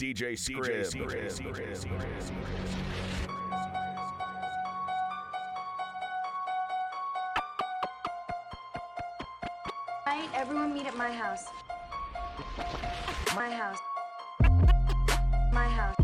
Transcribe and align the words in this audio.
DJ 0.00 0.32
Scrib. 0.32 0.90
Tonight, 10.04 10.30
everyone 10.32 10.72
meet 10.72 10.86
at 10.86 10.96
my 10.96 11.12
house. 11.12 11.44
My 13.34 13.50
house. 13.50 13.76
My 15.52 15.68
house. 15.68 15.96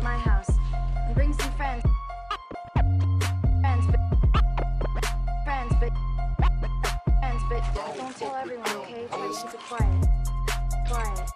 My 0.00 0.16
house. 0.18 0.50
And 1.04 1.14
bring 1.16 1.32
some 1.32 1.50
friends. 1.54 1.82
Friends, 3.60 3.86
but. 3.88 4.00
Friends, 5.44 5.72
but. 5.80 5.92
Friends, 7.18 7.42
but 7.48 7.96
don't 7.96 8.16
tell 8.16 8.36
everyone, 8.36 8.68
okay? 8.68 9.06
Try 9.08 9.26
to 9.26 9.34
keep 9.42 9.54
it 9.54 9.60
quiet. 9.68 10.05
Quiet. 10.96 11.35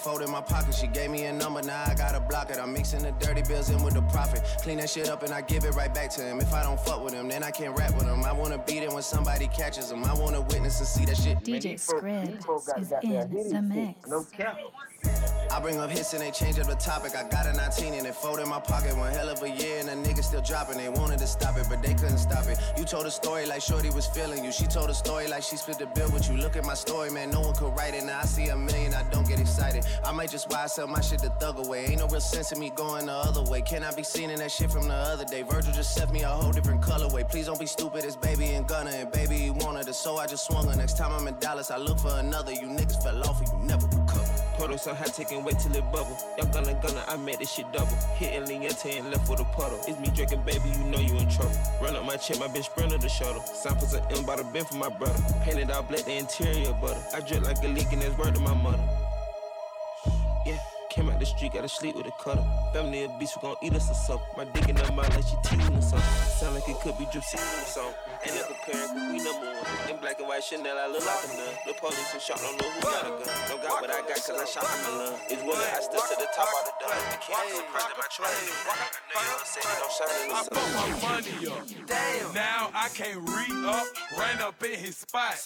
Fold 0.00 0.22
in 0.22 0.30
my 0.30 0.40
pocket. 0.40 0.74
She 0.74 0.86
gave 0.86 1.10
me 1.10 1.26
a 1.26 1.32
number, 1.32 1.62
now 1.62 1.84
I 1.86 1.94
gotta 1.94 2.20
block 2.20 2.50
it. 2.50 2.58
I'm 2.58 2.72
mixing 2.72 3.02
the 3.02 3.12
dirty 3.12 3.42
bills 3.42 3.70
in 3.70 3.82
with 3.82 3.94
the 3.94 4.02
profit. 4.02 4.42
Clean 4.62 4.78
that 4.78 4.90
shit 4.90 5.08
up 5.08 5.22
and 5.22 5.32
I 5.32 5.42
give 5.42 5.64
it 5.64 5.74
right 5.74 5.92
back 5.92 6.10
to 6.10 6.22
him. 6.22 6.40
If 6.40 6.52
I 6.54 6.62
don't 6.62 6.80
fuck 6.80 7.04
with 7.04 7.12
him, 7.14 7.28
then 7.28 7.42
I 7.42 7.50
can't 7.50 7.76
rap 7.78 7.94
with 7.94 8.06
him. 8.06 8.24
I 8.24 8.32
wanna 8.32 8.58
beat 8.58 8.82
it 8.82 8.92
when 8.92 9.02
somebody 9.02 9.46
catches 9.48 9.90
him. 9.90 10.04
I 10.04 10.14
wanna 10.14 10.40
witness 10.40 10.78
and 10.78 10.88
see 10.88 11.04
that 11.04 11.16
shit. 11.16 11.38
DJ 11.44 11.74
Scrib 11.74 13.34
is 13.36 13.52
in 13.52 13.68
the 13.68 13.74
mix. 13.74 14.08
No 14.08 14.24
cap. 14.24 14.58
I 15.52 15.58
bring 15.58 15.80
up 15.80 15.90
hits 15.90 16.12
and 16.12 16.22
they 16.22 16.30
change 16.30 16.60
up 16.60 16.68
the 16.68 16.76
topic. 16.76 17.16
I 17.16 17.24
got 17.24 17.44
a 17.44 17.52
19 17.52 17.94
and 17.94 18.06
it 18.06 18.14
fold 18.14 18.38
in 18.38 18.48
my 18.48 18.60
pocket. 18.60 18.96
One 18.96 19.12
hell 19.12 19.28
of 19.28 19.42
a 19.42 19.50
year 19.50 19.80
and 19.80 19.88
the 19.88 20.08
nigga 20.08 20.22
still 20.22 20.40
dropping. 20.40 20.76
They 20.78 20.88
wanted 20.88 21.18
to 21.18 21.26
stop 21.26 21.56
it, 21.56 21.66
but 21.68 21.82
they 21.82 21.92
couldn't 21.94 22.18
stop 22.18 22.46
it. 22.46 22.56
You 22.78 22.84
told 22.84 23.06
a 23.06 23.10
story 23.10 23.46
like 23.46 23.60
Shorty 23.60 23.90
was 23.90 24.06
feeling 24.06 24.44
you. 24.44 24.52
She 24.52 24.66
told 24.66 24.90
a 24.90 24.94
story 24.94 25.26
like 25.26 25.42
she 25.42 25.56
split 25.56 25.78
the 25.78 25.86
bill 25.86 26.08
with 26.10 26.30
you. 26.30 26.36
Look 26.36 26.56
at 26.56 26.64
my 26.64 26.74
story, 26.74 27.10
man. 27.10 27.30
No 27.30 27.40
one 27.40 27.54
could 27.54 27.76
write 27.76 27.94
it. 27.94 28.04
Now 28.04 28.20
I 28.20 28.26
see 28.26 28.48
a 28.48 28.56
million, 28.56 28.94
I 28.94 29.02
don't 29.10 29.26
get 29.26 29.40
excited. 29.40 29.84
I 30.04 30.12
might 30.12 30.30
just 30.30 30.48
buy 30.48 30.66
sell 30.66 30.86
my 30.86 31.00
shit 31.00 31.18
to 31.20 31.30
thug 31.40 31.58
away. 31.58 31.86
Ain't 31.86 31.98
no 31.98 32.06
real 32.06 32.20
sense 32.20 32.52
in 32.52 32.60
me 32.60 32.70
going 32.70 33.06
the 33.06 33.12
other 33.12 33.42
way. 33.50 33.60
Can 33.60 33.82
I 33.82 33.92
be 33.92 34.04
seen 34.04 34.30
in 34.30 34.38
that 34.38 34.52
shit 34.52 34.70
from 34.70 34.86
the 34.86 34.94
other 34.94 35.24
day? 35.24 35.42
Virgil 35.42 35.72
just 35.72 35.94
set 35.96 36.12
me 36.12 36.22
a 36.22 36.28
whole 36.28 36.52
different 36.52 36.80
colorway. 36.80 37.28
Please 37.28 37.46
don't 37.46 37.58
be 37.58 37.66
stupid, 37.66 38.04
it's 38.04 38.14
baby 38.14 38.50
and 38.50 38.68
gunner. 38.68 38.92
And 38.92 39.10
baby, 39.10 39.36
he 39.36 39.50
wanted 39.50 39.88
it, 39.88 39.94
so 39.94 40.16
I 40.16 40.28
just 40.28 40.46
swung 40.46 40.68
her. 40.68 40.76
Next 40.76 40.96
time 40.96 41.12
I'm 41.12 41.26
in 41.26 41.36
Dallas, 41.40 41.72
I 41.72 41.76
look 41.76 41.98
for 41.98 42.16
another. 42.20 42.52
You 42.52 42.68
niggas 42.68 43.02
fell 43.02 43.20
off 43.28 43.40
and 43.40 43.48
you 43.48 43.66
never 43.66 43.86
recover. 43.88 44.29
Puddle 44.60 44.76
so 44.76 44.92
hot, 44.92 45.14
take 45.14 45.32
and 45.32 45.42
wait 45.42 45.58
till 45.58 45.74
it 45.74 45.90
bubble. 45.90 46.18
Y'all 46.36 46.46
gonna 46.52 46.74
gonna, 46.82 47.02
I 47.08 47.16
made 47.16 47.38
this 47.38 47.50
shit 47.50 47.64
double. 47.72 47.96
Hitting 48.16 48.42
Liente 48.42 48.98
and 48.98 49.10
left 49.10 49.30
with 49.30 49.40
a 49.40 49.44
puddle. 49.44 49.80
It's 49.88 49.98
me 49.98 50.08
drinking, 50.14 50.42
baby, 50.42 50.68
you 50.68 50.84
know 50.84 50.98
you 50.98 51.16
in 51.16 51.30
trouble. 51.30 51.56
Run 51.80 51.96
up 51.96 52.04
my 52.04 52.18
check, 52.18 52.38
my 52.38 52.46
bitch 52.46 52.64
sprinter 52.64 52.98
the 52.98 53.08
shuttle. 53.08 53.40
Samples 53.40 53.94
of 53.94 54.04
M 54.10 54.22
by 54.26 54.36
the 54.36 54.44
bin 54.44 54.66
for 54.66 54.74
my 54.74 54.90
brother. 54.90 55.18
Painted 55.44 55.70
all 55.70 55.82
black, 55.82 56.04
the 56.04 56.12
interior 56.12 56.74
butter. 56.74 57.00
I 57.14 57.20
drip 57.20 57.42
like 57.42 57.64
a 57.64 57.68
leak 57.68 57.90
and 57.92 58.02
that's 58.02 58.18
word 58.18 58.34
to 58.34 58.40
my 58.42 58.52
mother. 58.52 58.78
Yeah. 60.44 60.58
Came 60.90 61.08
out 61.08 61.20
the 61.20 61.26
street, 61.26 61.52
gotta 61.54 61.68
sleep 61.68 61.94
with 61.94 62.06
a 62.06 62.10
cutter. 62.18 62.42
Family 62.74 63.04
of 63.04 63.16
beast, 63.18 63.36
we 63.36 63.42
gon' 63.42 63.54
eat 63.62 63.72
us 63.74 63.88
a 63.90 63.94
supper. 63.94 64.26
My 64.36 64.44
dick 64.44 64.68
in 64.68 64.74
her 64.74 64.92
mouth 64.92 65.14
like 65.14 65.22
she 65.22 65.38
teasing 65.46 65.76
or 65.76 65.80
something. 65.80 66.10
Sound 66.34 66.54
like 66.56 66.68
it 66.68 66.80
could 66.82 66.98
be 66.98 67.06
drip 67.12 67.22
season 67.22 67.46
or 67.46 67.70
something. 67.70 67.94
Ain't 68.26 68.34
no 68.34 68.42
comparing, 68.50 68.90
cause 68.90 69.06
we 69.14 69.18
number 69.22 69.46
one. 69.54 69.90
In 69.90 69.96
black 70.02 70.18
and 70.18 70.26
white 70.26 70.42
Chanel, 70.42 70.74
I 70.74 70.90
look 70.90 71.06
like 71.06 71.30
a 71.30 71.36
nun. 71.38 71.54
The 71.62 71.74
police 71.78 72.10
and 72.10 72.20
shot, 72.20 72.42
don't 72.42 72.58
know 72.58 72.66
who 72.66 72.80
got 72.82 73.06
a 73.06 73.10
gun. 73.22 73.30
Don't 73.46 73.62
got 73.62 73.80
what 73.80 73.90
I 73.94 74.02
got, 74.02 74.18
cause 74.18 74.34
I 74.34 74.44
shot 74.50 74.66
from 74.66 74.82
the 74.82 74.92
lung. 74.98 75.16
It's 75.30 75.42
woman, 75.46 75.62
I 75.62 75.78
stood 75.78 76.02
to 76.10 76.16
the 76.18 76.30
top 76.34 76.50
of 76.58 76.62
the 76.66 76.74
dome. 76.82 76.90
The 76.90 77.18
king 77.22 77.38
was 77.38 77.54
surprised 77.62 77.86
at 77.86 77.98
my 78.02 78.08
try. 78.10 78.34
I 78.34 79.22
know 79.30 79.46
say 79.46 79.62
it, 79.62 79.78
don't 79.78 79.94
shine 79.94 80.10
in 80.10 80.26
the 80.26 80.34
I 80.34 80.42
sun. 80.42 80.52
put 80.58 80.68
my 80.74 80.88
money 81.06 81.34
up. 81.54 81.62
Damn. 81.86 82.34
Now 82.34 82.74
I 82.74 82.90
can't 82.90 83.22
re 83.30 83.46
up. 83.70 83.86
Ran 84.18 84.42
up 84.42 84.58
in 84.66 84.74
his 84.74 84.98
spot. 84.98 85.38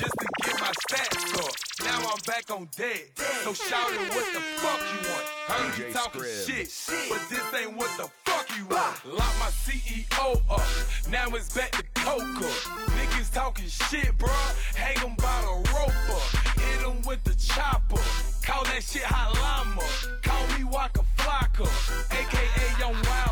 Just 0.00 0.16
to 0.16 0.26
get 0.48 0.56
my 0.64 0.72
stats 0.88 1.28
up. 1.44 1.52
Now 1.84 2.08
I'm 2.08 2.20
back 2.24 2.48
on 2.50 2.68
deck. 2.72 3.12
So 3.44 3.52
shout 3.52 3.92
it 3.92 4.00
what 4.16 4.26
the 4.32 4.40
fuck 4.64 4.77
you 4.92 5.10
want. 5.10 5.26
Heard 5.48 5.78
you 5.78 5.92
talking 5.92 6.22
Scrib. 6.22 6.68
shit. 6.68 7.08
But 7.10 7.22
this 7.28 7.44
ain't 7.54 7.76
what 7.76 7.90
the 7.96 8.08
fuck 8.24 8.46
you 8.56 8.64
want. 8.66 8.96
Lock 9.06 9.34
my 9.40 9.50
CEO 9.64 10.40
up. 10.50 10.62
Now 11.10 11.26
it's 11.36 11.52
back 11.54 11.72
to 11.72 11.82
Coca. 11.94 12.50
Niggas 12.96 13.32
talking 13.32 13.66
shit, 13.68 14.16
bruh. 14.18 14.74
Hang 14.76 14.98
'em 15.04 15.14
by 15.16 15.40
the 15.42 15.54
rope 15.74 16.10
up. 16.16 16.58
Hit 16.60 16.86
'em 16.86 17.02
with 17.02 17.22
the 17.24 17.34
chopper. 17.34 18.00
Call 18.42 18.64
that 18.64 18.82
shit 18.82 19.02
hot 19.02 19.34
llama. 19.34 19.82
Call 20.22 20.46
me 20.58 20.64
Waka 20.64 21.02
Flocka. 21.18 21.66
AKA 22.10 22.78
Young 22.80 22.94
Wild 23.04 23.27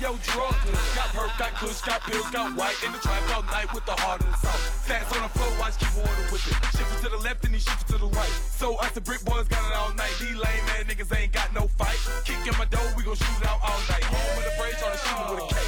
Yo 0.00 0.14
Dealer. 0.14 0.54
Got 0.94 1.08
perk, 1.10 1.32
got 1.38 1.52
kush, 1.54 1.80
got 1.82 2.00
pills, 2.02 2.30
got 2.30 2.54
white. 2.56 2.76
In 2.86 2.92
the 2.92 2.98
trap 2.98 3.22
all 3.34 3.42
night 3.50 3.72
with 3.74 3.84
the 3.86 3.92
heart 3.92 4.22
and 4.22 4.32
the 4.32 4.38
south. 4.38 4.86
Stats 4.86 5.10
on 5.16 5.22
the 5.22 5.28
floor, 5.28 5.50
watch 5.58 5.78
keep 5.78 5.90
order 5.96 6.26
with 6.30 6.46
it. 6.46 6.54
Shifting 6.76 7.02
to 7.04 7.08
the 7.10 7.22
left 7.22 7.44
and 7.44 7.54
he 7.54 7.60
shifting 7.60 7.98
to 7.98 7.98
the 7.98 8.10
right. 8.14 8.34
So 8.54 8.76
us 8.76 8.92
the 8.92 9.00
brick 9.00 9.24
boys 9.24 9.48
got 9.48 9.62
it 9.70 9.76
all 9.76 9.94
night. 9.94 10.14
These 10.20 10.34
lame 10.34 10.66
ass 10.78 10.84
niggas 10.86 11.10
ain't 11.18 11.32
got 11.32 11.52
no 11.54 11.66
fight. 11.66 11.98
Kick 12.24 12.38
in 12.46 12.56
my 12.58 12.66
door, 12.66 12.86
we 12.96 13.02
gon' 13.02 13.16
shoot 13.16 13.46
out 13.46 13.58
all 13.62 13.80
night. 13.90 14.04
Home 14.06 14.36
with 14.38 14.46
a 14.46 14.54
brace, 14.60 14.78
tryna 14.78 14.98
shoot 15.02 15.18
it 15.18 15.30
with 15.34 15.42
a 15.42 15.54
K. 15.54 15.58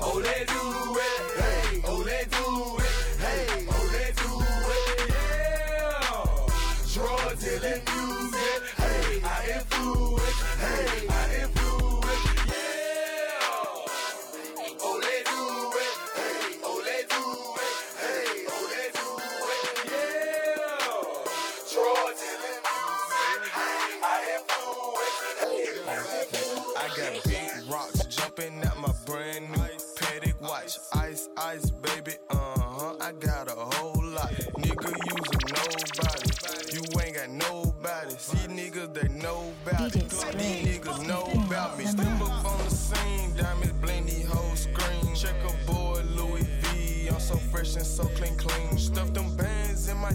Oh, 0.00 0.20
they 0.20 0.44
do 0.44 0.85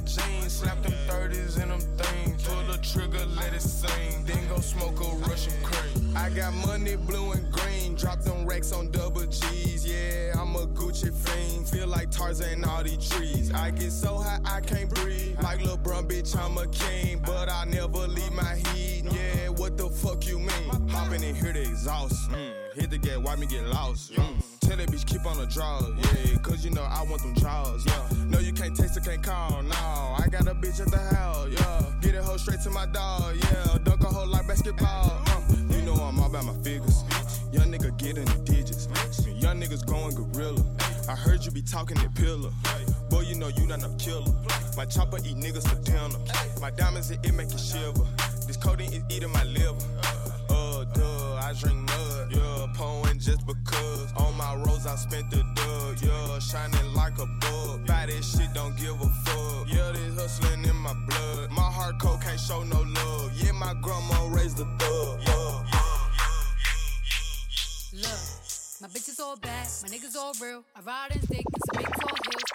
jeans, 0.06 0.58
slap 0.58 0.82
them 0.82 0.94
30s 1.08 1.62
in 1.62 1.70
them 1.70 1.80
things. 1.80 2.44
Pull 2.44 2.64
the 2.64 2.78
trigger, 2.78 3.26
let 3.26 3.54
it 3.54 3.62
sing. 3.62 4.24
Then 4.26 4.48
go 4.48 4.60
smoke 4.60 5.00
a 5.00 5.16
Russian 5.28 5.54
cream. 5.64 6.14
I 6.16 6.30
got 6.30 6.54
money 6.54 6.96
blue 6.96 7.32
and 7.32 7.52
green. 7.52 7.96
Drop 7.96 8.22
them 8.22 8.46
racks 8.46 8.72
on 8.72 8.92
double 8.92 9.26
G's. 9.26 9.86
Yeah, 9.86 10.34
I'm 10.40 10.56
a 10.56 10.68
Gucci 10.68 11.14
fiend. 11.14 11.68
Feel 11.68 11.88
like 11.88 12.12
Tarzan 12.12 12.64
all 12.66 12.84
these 12.84 13.10
trees. 13.10 13.52
I 13.54 13.72
get 13.72 13.92
so 13.92 14.18
high 14.18 14.40
I 14.46 14.62
can't 14.62 14.90
breathe. 14.94 15.42
Like 15.42 15.60
LeBron, 15.60 16.08
bitch, 16.08 16.36
I'm 16.38 16.58
a 16.58 16.68
king. 16.68 17.22
But 17.26 17.50
I 17.50 17.66
never 17.66 18.08
leave 18.08 18.34
my 18.34 18.56
heat. 18.56 19.06
Yeah, 19.12 19.50
what 19.50 19.78
the 19.78 19.90
fuck 19.90 20.28
you 20.28 20.40
mean? 20.40 20.90
Hopping 20.90 21.24
in 21.24 21.36
here 21.36 21.54
to 21.54 21.62
exhaust. 21.62 22.30
Mm. 22.30 22.52
Hit 22.76 22.90
the 22.90 22.98
gate, 22.98 23.22
why 23.22 23.36
me 23.36 23.46
get 23.46 23.66
lost? 23.66 24.14
Mm. 24.14 24.51
Tell 24.72 24.78
that 24.78 24.88
bitch 24.88 25.06
keep 25.06 25.26
on 25.26 25.36
the 25.36 25.46
draw, 25.48 25.82
yeah. 25.98 26.38
Cause 26.38 26.64
you 26.64 26.72
know 26.72 26.84
I 26.84 27.04
want 27.04 27.22
them 27.22 27.34
draws, 27.34 27.86
yeah. 27.86 28.08
No, 28.30 28.40
you 28.40 28.54
can't 28.54 28.74
taste 28.74 28.96
it, 28.96 29.04
can't 29.04 29.22
call, 29.22 29.62
no. 29.64 29.76
I 29.76 30.26
got 30.32 30.48
a 30.48 30.56
bitch 30.56 30.80
at 30.80 30.90
the 30.90 31.14
house, 31.14 31.50
yeah. 31.52 31.84
Get 32.00 32.16
it 32.16 32.24
hoe 32.24 32.38
straight 32.38 32.62
to 32.62 32.70
my 32.70 32.86
dog, 32.86 33.36
yeah. 33.36 33.80
Dunk 33.84 34.02
a 34.02 34.08
hoe 34.08 34.24
like 34.24 34.48
basketball, 34.48 35.22
uh. 35.28 35.42
You 35.76 35.82
know 35.82 35.92
I'm 35.96 36.18
all 36.18 36.28
about 36.28 36.46
my 36.46 36.54
figures. 36.64 37.04
Young 37.52 37.70
nigga 37.70 37.98
get 37.98 38.18
in 38.18 38.24
the 38.24 38.42
digits. 38.46 38.88
Young 39.28 39.60
niggas 39.60 39.86
going 39.86 40.16
gorilla. 40.16 40.64
I 41.10 41.16
heard 41.16 41.44
you 41.44 41.52
be 41.52 41.62
talking 41.62 41.98
that 41.98 42.16
pillar. 42.16 42.52
Boy, 43.10 43.24
you 43.24 43.36
know 43.36 43.50
you 43.50 43.68
not 43.68 43.82
no 43.82 43.94
killer. 44.00 44.34
My 44.78 44.86
chopper 44.86 45.18
eat 45.18 45.36
niggas 45.36 45.68
for 45.68 45.84
dinner. 45.84 46.16
My 46.62 46.72
diamonds, 46.72 47.12
it, 47.12 47.20
it 47.26 47.34
make 47.34 47.52
you 47.52 47.58
shiver. 47.58 48.08
This 48.48 48.56
codeine 48.56 48.94
is 48.94 49.04
eating 49.10 49.34
my 49.34 49.44
liver. 49.44 49.76
Uh, 50.50 50.86
duh, 50.86 51.36
I 51.44 51.52
drink 51.60 51.78
mud. 51.90 52.32
Yeah, 52.32 52.68
pouring 52.74 53.20
just 53.20 53.46
because. 53.46 53.71
I 54.92 54.96
spent 54.96 55.32
the 55.32 55.38
dub. 55.56 55.96
Yeah, 56.04 56.40
shining 56.40 56.94
like 56.94 57.18
a 57.18 57.26
bug. 57.26 57.88
Buy 57.88 58.08
that 58.08 58.24
shit, 58.26 58.54
don't 58.54 58.76
give 58.76 59.00
a 59.00 59.08
fuck. 59.24 59.68
Yeah, 59.72 59.90
this 59.94 60.20
hustling 60.20 60.66
in 60.66 60.76
my 60.76 60.94
blood. 61.08 61.50
My 61.50 61.62
heart 61.62 61.98
cold 61.98 62.22
can't 62.22 62.38
show 62.38 62.62
no 62.64 62.82
love. 62.82 63.32
Yeah, 63.42 63.54
my 63.54 63.74
grandma 63.82 64.28
raised 64.28 64.58
the 64.58 64.66
thug. 64.80 65.22
Yeah. 65.26 65.64
Look, 68.04 68.20
my 68.82 68.88
bitches 68.90 69.22
all 69.22 69.38
bad, 69.38 69.68
my 69.82 69.88
niggas 69.88 70.18
all 70.18 70.34
real. 70.42 70.66
I 70.76 70.82
ride 70.82 71.12
and 71.12 71.24
stick 71.24 71.40
in 71.40 71.60
some 71.68 71.84
big 71.84 71.96
tall 71.96 72.18
fat 72.26 72.51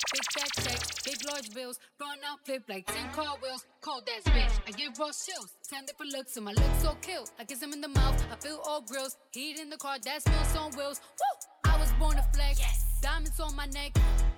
check, 0.62 0.80
big 1.04 1.24
large 1.24 1.52
bills. 1.54 1.78
Run 2.00 2.18
out, 2.28 2.38
flip 2.44 2.64
like 2.68 2.86
10 2.86 3.12
car 3.12 3.36
wheels. 3.42 3.66
Cold 3.80 4.08
ass 4.16 4.22
bitch, 4.32 4.52
I 4.66 4.70
give 4.72 4.98
raw 4.98 5.06
chills. 5.06 5.54
10 5.68 5.86
different 5.86 6.12
looks, 6.12 6.36
and 6.36 6.44
my 6.44 6.52
looks 6.52 6.82
so 6.82 6.96
kill. 7.00 7.24
I 7.38 7.44
kiss 7.44 7.62
him 7.62 7.72
in 7.72 7.80
the 7.80 7.88
mouth, 7.88 8.24
I 8.32 8.36
feel 8.36 8.60
all 8.66 8.80
grills. 8.80 9.16
Heat 9.32 9.58
in 9.58 9.70
the 9.70 9.76
car, 9.76 9.96
that 10.04 10.22
smells 10.22 10.56
on 10.56 10.72
wheels. 10.76 11.00
Woo! 11.18 11.70
I 11.72 11.78
was 11.78 11.90
born 11.92 12.16
to 12.16 12.24
flex. 12.34 12.60
Diamonds 13.02 13.38
on 13.40 13.54
my 13.54 13.66
neck. 13.66 13.92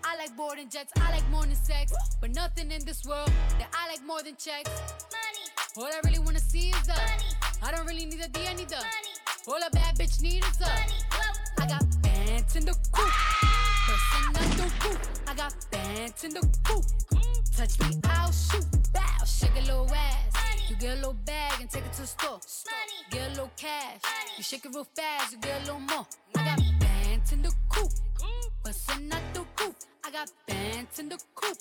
I 0.05 0.17
like 0.17 0.37
boarding 0.37 0.69
jets, 0.69 0.93
I 0.97 1.13
like 1.13 1.29
than 1.31 1.55
sex. 1.55 1.93
But 2.21 2.35
nothing 2.35 2.71
in 2.71 2.85
this 2.85 3.05
world 3.05 3.31
that 3.59 3.69
I 3.73 3.89
like 3.89 4.05
more 4.05 4.23
than 4.23 4.37
checks. 4.37 4.71
Money. 5.15 5.47
All 5.77 5.85
I 5.85 6.01
really 6.05 6.19
wanna 6.19 6.41
see 6.41 6.71
is 6.71 6.87
the 6.87 6.95
money. 6.95 7.31
I 7.63 7.71
don't 7.71 7.87
really 7.87 8.07
need 8.07 8.21
a 8.21 8.29
D, 8.29 8.41
I 8.49 8.55
need 8.55 8.69
the 8.69 8.77
money. 8.77 9.15
All 9.47 9.63
a 9.67 9.71
bad 9.71 9.97
bitch 9.97 10.21
need 10.21 10.45
is 10.45 10.57
the 10.57 10.67
money. 10.67 10.99
I 11.59 11.67
got 11.67 12.03
bands 12.03 12.57
in 12.57 12.65
the 12.65 12.75
coop. 12.93 13.09
Bustin' 13.09 13.48
out 14.39 14.57
the 14.57 14.89
roof. 14.89 15.01
I 15.27 15.35
got 15.35 15.55
bands 15.71 16.25
in 16.25 16.33
the 16.35 16.41
coop. 16.65 16.85
Touch 17.57 17.79
me, 17.81 18.01
I'll 18.05 18.33
shoot. 18.33 18.67
Bow, 18.93 19.25
shake 19.25 19.57
a 19.57 19.61
little 19.67 19.91
ass. 19.93 20.69
You 20.69 20.77
get 20.77 20.93
a 20.93 20.97
little 20.97 21.17
bag 21.25 21.61
and 21.61 21.71
take 21.71 21.85
it 21.85 21.93
to 21.95 22.03
the 22.03 22.07
store. 22.07 22.41
Get 23.11 23.27
a 23.27 23.31
little 23.31 23.51
cash. 23.57 24.01
You 24.37 24.43
shake 24.43 24.65
it 24.65 24.75
real 24.75 24.87
fast, 24.97 25.33
you 25.33 25.39
get 25.39 25.63
a 25.63 25.65
little 25.65 25.81
more. 25.81 26.07
I 26.37 26.45
got 26.45 26.61
bands 26.79 27.33
in 27.33 27.43
the 27.43 27.53
coop. 27.69 27.91
Bustin' 28.63 29.13
out. 29.13 29.28
I 30.09 30.11
got 30.11 30.31
bands 30.47 30.99
in 30.99 31.11
the 31.11 31.19
coop. 31.35 31.59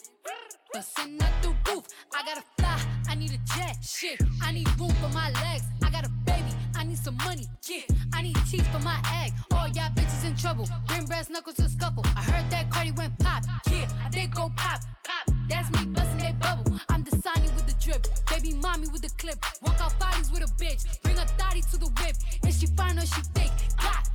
Bustin' 0.71 1.21
out 1.21 1.41
the 1.41 1.49
roof. 1.69 1.83
I 2.15 2.23
gotta 2.23 2.43
fly. 2.57 2.81
I 3.09 3.15
need 3.15 3.31
a 3.31 3.39
jet. 3.53 3.75
Shit. 3.83 4.21
I 4.41 4.53
need 4.53 4.69
room 4.79 4.91
for 5.01 5.09
my 5.09 5.29
legs. 5.31 5.65
I 5.83 5.89
got 5.89 6.05
a 6.05 6.09
baby. 6.25 6.55
I 6.73 6.85
need 6.85 6.97
some 6.97 7.17
money. 7.25 7.45
Yeah. 7.67 7.81
I 8.13 8.21
need 8.21 8.37
teeth 8.49 8.65
for 8.67 8.79
my 8.79 8.97
egg. 9.21 9.33
All 9.51 9.67
y'all 9.67 9.91
bitches 9.95 10.23
in 10.25 10.37
trouble. 10.37 10.65
Bring 10.87 11.03
brass 11.07 11.29
knuckles 11.29 11.57
to 11.57 11.67
scuffle. 11.67 12.05
I 12.15 12.21
heard 12.21 12.49
that 12.51 12.71
Cardi 12.71 12.91
went 12.91 13.19
pop. 13.19 13.43
Yeah. 13.69 13.85
I 14.05 14.07
did 14.11 14.33
go 14.33 14.49
pop. 14.55 14.79
Pop. 15.03 15.35
That's 15.49 15.69
me 15.71 15.85
bustin' 15.91 16.19
that 16.19 16.39
bubble. 16.39 16.79
I'm 16.87 17.03
the 17.03 17.11
Sonny 17.17 17.49
with 17.53 17.67
the 17.67 17.75
drip. 17.83 18.07
Baby 18.29 18.53
mommy 18.53 18.87
with 18.87 19.01
the 19.01 19.11
clip. 19.17 19.43
Walk 19.61 19.75
out 19.81 19.99
bodies 19.99 20.31
with 20.31 20.43
a 20.43 20.53
bitch. 20.53 21.01
Bring 21.01 21.17
a 21.17 21.25
thotty 21.35 21.63
to 21.63 21.77
the 21.77 21.87
whip. 21.99 22.15
Is 22.47 22.61
she 22.61 22.67
fine 22.67 22.97
or 22.97 23.05
she 23.05 23.21
thick? 23.35 23.51
God. 23.81 24.07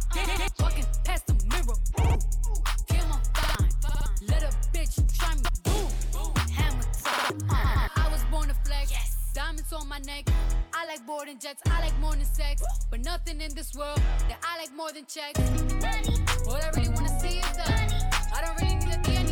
Walking 0.58 0.86
past 1.04 1.26
the 1.26 1.34
mirror. 1.50 1.76
Diamonds 9.34 9.72
on 9.72 9.88
my 9.88 9.98
neck. 10.00 10.28
I 10.74 10.84
like 10.86 11.06
boarding 11.06 11.38
jets. 11.38 11.62
I 11.66 11.80
like 11.80 11.98
more 12.00 12.12
than 12.12 12.26
sex. 12.26 12.62
But 12.90 13.02
nothing 13.02 13.40
in 13.40 13.54
this 13.54 13.74
world 13.74 14.00
that 14.28 14.38
I 14.44 14.58
like 14.58 14.74
more 14.76 14.92
than 14.92 15.06
checks. 15.06 15.40
Money. 15.80 16.22
All 16.46 16.56
I 16.56 16.70
really 16.76 16.90
wanna 16.90 17.18
see 17.18 17.38
is 17.38 17.56
the 17.56 17.64
money. 17.70 17.96
I 18.34 18.42
don't 18.44 18.60
really 18.60 18.76
need 18.76 18.92
a 18.92 19.02
D, 19.02 19.16
I 19.16 19.22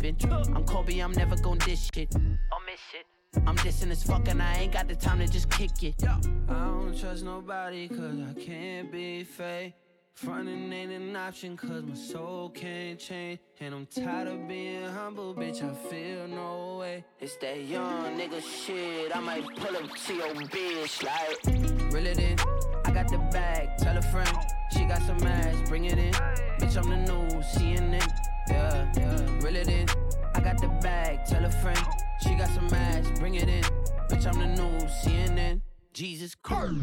Pippin. 0.00 0.54
I'm 0.54 0.64
Kobe, 0.64 0.98
I'm 1.00 1.12
never 1.12 1.36
gon' 1.36 1.58
dish 1.58 1.90
shit. 1.92 2.14
I'll 2.14 2.60
miss 2.66 2.80
it. 2.94 3.06
I'm 3.46 3.56
dissing 3.56 3.90
as 3.90 4.02
fuck 4.02 4.28
and 4.28 4.42
I 4.42 4.58
ain't 4.58 4.72
got 4.72 4.88
the 4.88 4.94
time 4.94 5.18
to 5.18 5.26
just 5.26 5.50
kick 5.50 5.82
it. 5.82 6.02
I 6.06 6.18
don't 6.48 6.98
trust 6.98 7.24
nobody 7.24 7.88
cause 7.88 8.16
I 8.30 8.40
can't 8.40 8.90
be 8.90 9.24
fake. 9.24 9.74
Frontin' 10.14 10.72
ain't 10.72 10.90
an 10.90 11.14
option 11.14 11.56
cause 11.56 11.84
my 11.84 11.94
soul 11.94 12.50
can't 12.50 12.98
change. 12.98 13.38
And 13.60 13.74
I'm 13.74 13.86
tired 13.86 14.28
of 14.28 14.48
being 14.48 14.84
humble, 14.84 15.34
bitch, 15.34 15.62
I 15.62 15.72
feel 15.88 16.26
no 16.26 16.78
way. 16.80 17.04
It's 17.20 17.36
that 17.36 17.62
young 17.62 18.18
nigga 18.18 18.42
shit, 18.42 19.14
I 19.14 19.20
might 19.20 19.44
pull 19.56 19.76
up 19.76 19.96
to 20.06 20.14
your 20.14 20.34
bitch 20.34 21.02
like. 21.04 21.92
Reel 21.92 22.06
it 22.06 22.18
in, 22.18 22.36
I 22.84 22.90
got 22.90 23.08
the 23.08 23.18
bag, 23.30 23.78
tell 23.78 23.96
a 23.96 24.02
friend. 24.02 24.36
She 24.72 24.84
got 24.84 25.02
some 25.02 25.22
ass, 25.24 25.68
bring 25.68 25.84
it 25.84 25.98
in. 25.98 26.12
Bitch, 26.12 26.76
I'm 26.76 26.90
the 26.90 27.12
news, 27.12 27.44
CNN. 27.54 28.37
Yeah, 28.50 28.92
yeah, 28.96 29.38
reel 29.40 29.56
it 29.56 29.68
in. 29.68 29.88
I 30.34 30.40
got 30.40 30.60
the 30.60 30.68
bag, 30.80 31.24
tell 31.26 31.44
a 31.44 31.50
friend. 31.50 31.78
She 32.22 32.34
got 32.34 32.48
some 32.48 32.72
ass, 32.72 33.18
bring 33.18 33.34
it 33.34 33.48
in. 33.48 33.62
Bitch, 34.08 34.26
I'm 34.26 34.38
the 34.38 34.62
news, 34.62 34.90
CNN. 35.04 35.60
Jesus 35.92 36.34
Christ. 36.34 36.74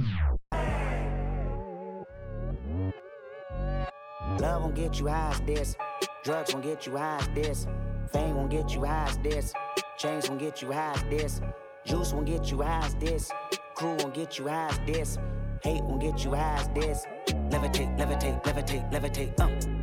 Love 4.40 4.64
won't 4.64 4.76
get 4.76 5.00
you 5.00 5.08
high 5.08 5.32
as 5.32 5.42
this. 5.42 5.76
Drugs 6.24 6.54
won't 6.54 6.66
get 6.66 6.86
you 6.86 6.98
high 6.98 7.18
as 7.18 7.30
this. 7.34 7.68
Fame 8.12 8.36
won't 8.36 8.50
get 8.50 8.74
you 8.74 8.84
high 8.84 9.08
as 9.10 9.18
this. 9.20 9.54
Chains 9.98 10.28
won't 10.28 10.40
get 10.40 10.62
you 10.62 10.72
high 10.72 10.94
as 10.94 11.04
this. 11.04 11.42
Juice 11.86 12.14
won't 12.14 12.26
get 12.26 12.52
you 12.52 12.62
high 12.62 12.86
as 12.86 12.96
this. 12.96 13.32
Crew 13.76 13.96
won't 14.00 14.14
get 14.14 14.38
you 14.38 14.48
high 14.48 14.68
as 14.68 14.80
this. 14.86 15.18
Hate 15.64 15.84
won't 15.84 16.02
get 16.02 16.24
you 16.24 16.34
high 16.34 16.60
as 16.60 16.68
this. 16.70 17.06
Levitate, 17.28 17.98
levitate, 17.98 18.44
levitate, 18.44 18.92
levitate. 18.92 19.40
Uh. 19.40 19.75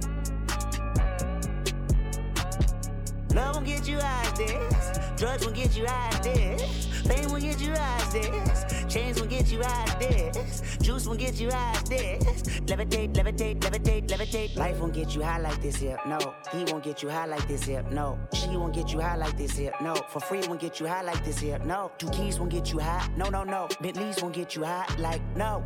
Won't 3.62 3.76
get 3.76 3.87
you 3.87 4.00
high 4.00 4.33
this. 4.37 4.99
Drugs 5.16 5.45
won't 5.45 5.54
get 5.54 5.76
you 5.76 5.87
high 5.87 6.19
this. 6.21 6.87
Fame 7.07 7.31
won't 7.31 7.42
get 7.42 7.61
you 7.61 7.71
high 7.71 8.11
this. 8.11 8.92
Chains 8.92 9.21
won't 9.21 9.31
get 9.31 9.52
you 9.52 9.62
high 9.62 9.97
this. 10.00 10.78
Juice 10.78 11.07
won't 11.07 11.21
get 11.21 11.40
you 11.40 11.49
high 11.49 11.81
this. 11.88 12.25
Levitate, 12.66 13.14
levitate, 13.14 13.61
levitate, 13.61 14.09
levitate. 14.09 14.57
Life 14.57 14.81
won't 14.81 14.92
get 14.92 15.14
you 15.14 15.23
high 15.23 15.38
like 15.38 15.62
this 15.62 15.76
here. 15.76 15.97
No. 16.09 16.35
He 16.50 16.64
won't 16.73 16.83
get 16.83 17.04
you 17.04 17.09
high 17.09 17.26
like 17.26 17.47
this 17.47 17.62
here. 17.62 17.85
No. 17.92 18.19
She 18.35 18.49
won't 18.49 18.75
get 18.75 18.92
you 18.92 18.99
high 18.99 19.14
like 19.14 19.38
this 19.38 19.57
here. 19.57 19.73
No. 19.81 19.95
For 19.95 20.19
free 20.19 20.40
won't 20.49 20.59
get 20.59 20.81
you 20.81 20.88
high 20.88 21.02
like 21.02 21.25
this 21.25 21.38
here. 21.38 21.61
No. 21.61 21.92
Two 21.99 22.11
keys 22.11 22.40
won't 22.40 22.50
get 22.50 22.73
you 22.73 22.81
high. 22.81 23.09
No, 23.16 23.28
no, 23.28 23.45
no. 23.45 23.69
Bentleys 23.81 24.21
won't 24.21 24.35
get 24.35 24.57
you 24.57 24.64
high 24.64 24.92
like 24.99 25.23
no. 25.37 25.64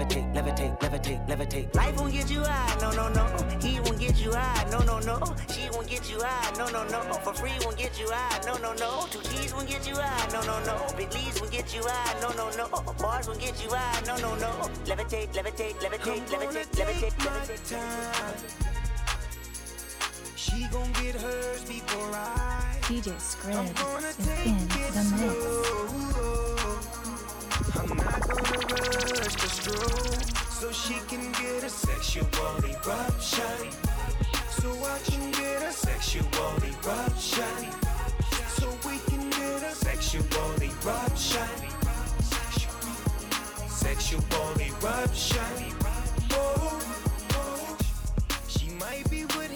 Levitate, 0.00 0.32
levitate, 0.32 0.80
levitate, 0.80 1.28
levitate. 1.28 1.74
Life 1.74 1.96
won't 1.98 2.10
get 2.10 2.30
you 2.30 2.42
high, 2.42 2.74
no, 2.80 2.90
no, 2.92 3.10
no. 3.10 3.26
He 3.60 3.80
won't 3.80 4.00
get 4.00 4.18
you 4.18 4.32
high, 4.32 4.64
no, 4.70 4.78
no, 4.78 4.98
no. 5.00 5.20
She 5.52 5.68
won't 5.68 5.86
get 5.88 6.10
you 6.10 6.18
high, 6.22 6.50
no, 6.56 6.70
no, 6.70 6.84
no. 6.88 7.02
For 7.22 7.34
free 7.34 7.52
won't 7.60 7.76
get 7.76 8.00
you 8.00 8.08
high, 8.10 8.40
no, 8.46 8.56
no, 8.56 8.72
no. 8.80 9.06
Two 9.10 9.18
keys 9.18 9.52
won't 9.52 9.68
get 9.68 9.86
you 9.86 9.96
high, 9.96 10.26
no, 10.32 10.40
no, 10.40 10.58
no. 10.64 10.86
Bentleys 10.96 11.38
won't 11.38 11.52
get 11.52 11.74
you 11.74 11.82
high, 11.84 12.18
no, 12.22 12.30
no, 12.32 12.48
no. 12.56 12.66
Bars 12.94 13.28
won't 13.28 13.40
get 13.40 13.62
you 13.62 13.68
high, 13.74 14.00
no, 14.06 14.16
no, 14.16 14.34
no. 14.36 14.70
Levitate, 14.86 15.34
levitate, 15.34 15.74
levitate, 15.84 16.24
levitate, 16.30 16.64
levitate, 16.80 17.12
levitate. 17.20 18.70
She 20.34 20.66
gon' 20.72 20.90
get 20.92 21.14
hers 21.16 21.62
before 21.64 22.10
I. 22.14 22.78
DJ 22.84 23.12
Scribs 23.20 23.68
is 24.16 24.28
in 24.46 24.56
the 24.94 25.04
mix. 25.26 26.79
I'm 27.80 27.96
not 27.96 28.20
gonna 28.28 28.58
rush 28.74 29.34
the 29.36 29.48
stroke 29.48 30.36
so 30.50 30.70
she 30.70 30.96
can 31.08 31.32
get 31.32 31.64
a 31.64 31.70
sexual 31.70 32.26
eruption. 32.62 33.70
So 34.50 34.68
I 34.84 34.98
can 35.04 35.30
get 35.30 35.62
a 35.62 35.72
sexual 35.72 36.26
eruption. 36.62 37.72
So 38.48 38.68
we 38.86 38.98
can 39.08 39.30
get 39.30 39.62
a 39.62 39.74
sexual 39.74 40.24
eruption. 40.60 41.48
Sexual 43.66 44.20
eruption. 44.60 45.74
Oh, 46.32 46.36
oh. 46.36 46.82
oh. 47.32 47.78
She 48.46 48.68
might 48.72 49.08
be 49.10 49.24
with 49.24 49.49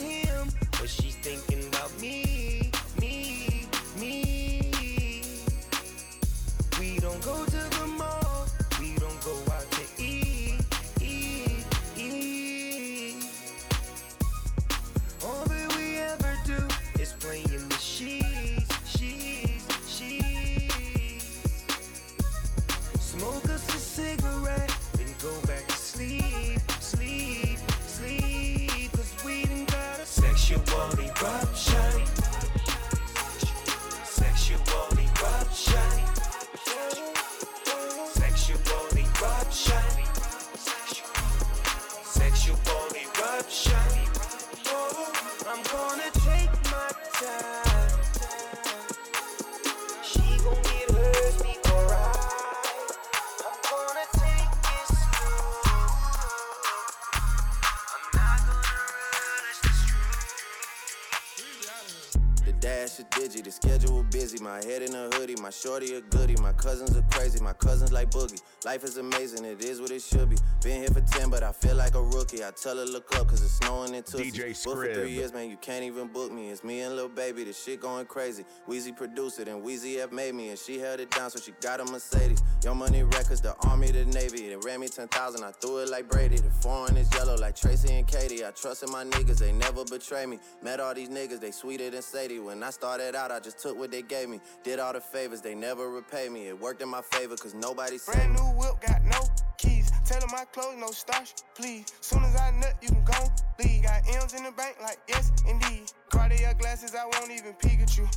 shorty 65.75 65.95
a 65.97 66.01
goodie. 66.03 66.37
My 66.37 66.53
cousins 66.53 66.97
are 66.97 67.03
crazy, 67.11 67.41
my 67.41 67.53
cousins 67.65 67.93
like 67.93 68.11
boogie. 68.11 68.41
Life 68.65 68.85
is 68.85 68.99
amazing, 68.99 69.45
it 69.45 69.65
is 69.65 69.81
what 69.81 69.91
it 69.91 70.03
should 70.03 70.29
be. 70.29 70.37
Been 70.63 70.81
here 70.81 70.91
for 70.91 71.01
10, 71.01 71.31
but 71.31 71.43
I 71.43 71.53
feel 71.53 71.77
like 71.77 71.95
a 71.95 72.03
rookie. 72.03 72.45
I 72.45 72.51
tell 72.51 72.77
her 72.77 72.85
look 72.85 73.15
up, 73.17 73.29
cause 73.29 73.43
it's 73.43 73.55
snowing 73.55 73.95
in 73.95 74.03
Tootsie. 74.03 74.31
DJ 74.31 74.65
Booked 74.65 74.79
for 74.79 74.95
three 74.95 75.11
years, 75.11 75.33
man, 75.33 75.51
you 75.51 75.57
can't 75.57 75.85
even 75.85 76.09
book 76.09 76.31
me. 76.33 76.51
It's 76.51 76.63
me 76.63 76.83
and 76.83 76.95
Lil 76.97 77.09
Baby, 77.09 77.45
the 77.45 77.53
shit 77.53 77.81
going 77.81 78.07
crazy. 78.07 78.45
Weezy 78.69 78.95
produced 78.95 79.39
it, 79.41 79.49
and 79.49 79.65
Weezy 79.65 79.99
F 79.99 80.13
made 80.13 80.35
me, 80.35 80.51
and 80.51 80.59
she 80.59 80.79
held 80.79 81.01
it 81.01 81.11
down, 81.11 81.31
so 81.31 81.41
she 81.41 81.53
got 81.61 81.81
a 81.81 81.85
Mercedes. 81.85 82.43
Your 82.63 82.75
money 82.75 83.03
records, 83.03 83.41
the 83.41 83.55
army, 83.69 83.91
the 83.91 84.05
navy. 84.07 84.49
They 84.49 84.57
ran 84.57 84.81
me 84.81 84.89
10,000, 84.89 85.43
I 85.43 85.51
threw 85.53 85.79
it 85.79 85.89
like 85.89 86.09
Brady. 86.09 86.37
The 86.37 86.51
foreign 86.51 86.97
is 86.97 87.13
yellow 87.15 87.37
like 87.37 87.57
Tracy 87.57 87.95
and 87.95 88.07
Katie. 88.07 88.45
I 88.45 88.51
trusted 88.51 88.91
my 88.91 89.05
niggas, 89.05 89.39
they 89.39 89.53
never 89.53 89.85
betray 89.85 90.27
me. 90.27 90.39
Met 90.63 90.81
all 90.81 90.95
these 90.95 91.09
niggas, 91.09 91.41
they 91.41 91.51
sweeter 91.51 91.91
than 91.91 92.03
Sadie. 92.03 92.39
When 92.41 92.63
I 92.63 92.71
started 92.71 93.15
out, 93.15 93.31
I 93.31 93.41
just 93.41 93.59
took 93.59 93.79
what 93.79 93.91
they 93.91 94.03
gave 94.03 94.29
me. 94.29 94.41
Did 94.63 94.79
all 94.79 94.93
the 94.93 95.01
favors, 95.01 95.41
they 95.41 95.55
never 95.55 95.89
repay 95.89 96.29
me. 96.29 96.49
It 96.49 96.61
worked 96.61 96.83
in 96.83 96.89
my 96.89 97.03
favor, 97.03 97.37
cause 97.37 97.54
nobody 97.55 97.99
saved 97.99 98.17
Brand 98.17 98.35
new 98.35 98.59
whip, 98.59 98.81
got 98.87 99.03
no 99.05 99.21
keys. 99.59 99.91
Tell 100.05 100.21
her 100.21 100.27
my 100.31 100.45
clothes, 100.53 100.77
no 100.79 100.89
starch, 100.89 101.35
please. 101.55 101.87
Soon 102.01 102.25
as 102.25 102.37
I 102.37 102.51
nut, 102.53 102.75
you 102.83 102.89
can 102.89 103.05
go 103.05 103.31
leave. 103.59 103.83
Got 103.83 104.03
M's 104.09 104.35
in 104.35 104.45
the 104.45 104.53
bank, 104.53 104.77
like 104.83 104.99
yes, 105.09 105.33
indeed. 105.49 105.93
Cartier 106.11 106.55
glasses, 106.55 106.95
I 106.95 107.05
won't 107.05 107.31
even 107.31 107.55
peek 107.55 107.81
at 107.81 107.97
you. 107.97 108.09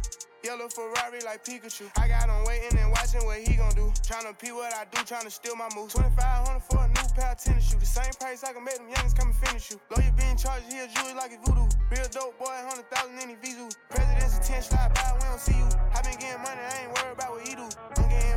Yellow 0.43 0.69
Ferrari 0.69 1.19
like 1.25 1.43
Pikachu. 1.43 1.89
I 1.97 2.07
got 2.07 2.29
him 2.29 2.45
waiting 2.45 2.77
and 2.77 2.91
watching 2.91 3.25
what 3.25 3.39
he 3.39 3.55
gon' 3.55 3.73
do. 3.73 3.91
Tryna 4.05 4.37
pee 4.37 4.51
what 4.51 4.71
I 4.73 4.85
do, 4.91 5.01
tryna 5.01 5.31
steal 5.31 5.55
my 5.55 5.67
moves. 5.75 5.93
2500 5.93 6.61
for 6.63 6.79
a 6.79 6.87
new 6.87 7.07
pair 7.15 7.31
of 7.31 7.37
tennis 7.37 7.67
shoes. 7.67 7.79
The 7.79 7.85
same 7.85 8.13
price 8.19 8.43
I 8.43 8.53
can 8.53 8.63
make 8.63 8.77
them 8.77 8.87
youngins 8.87 9.17
come 9.17 9.27
and 9.27 9.35
finish 9.35 9.71
you. 9.71 9.81
Lawyer 9.89 10.13
being 10.15 10.37
charged, 10.37 10.71
he 10.71 10.79
a 10.79 10.87
jewelry 10.87 11.15
like 11.15 11.33
a 11.33 11.39
voodoo. 11.43 11.67
Real 11.91 12.07
dope 12.11 12.37
boy, 12.39 12.53
100,000 12.69 13.19
in 13.19 13.29
his 13.35 13.39
visu. 13.41 13.67
President's 13.89 14.37
attention, 14.37 14.77
slide 14.77 14.93
by, 14.93 15.11
we 15.17 15.25
don't 15.25 15.41
see 15.41 15.57
you. 15.57 15.67
I 15.91 16.01
been 16.05 16.15
getting 16.15 16.39
money, 16.39 16.61
I 16.61 16.85
ain't 16.85 16.91
worried 16.95 17.17
about 17.17 17.31
what 17.33 17.41
he 17.43 17.55
do. 17.55 17.67
I'm 17.97 18.07
getting 18.07 18.36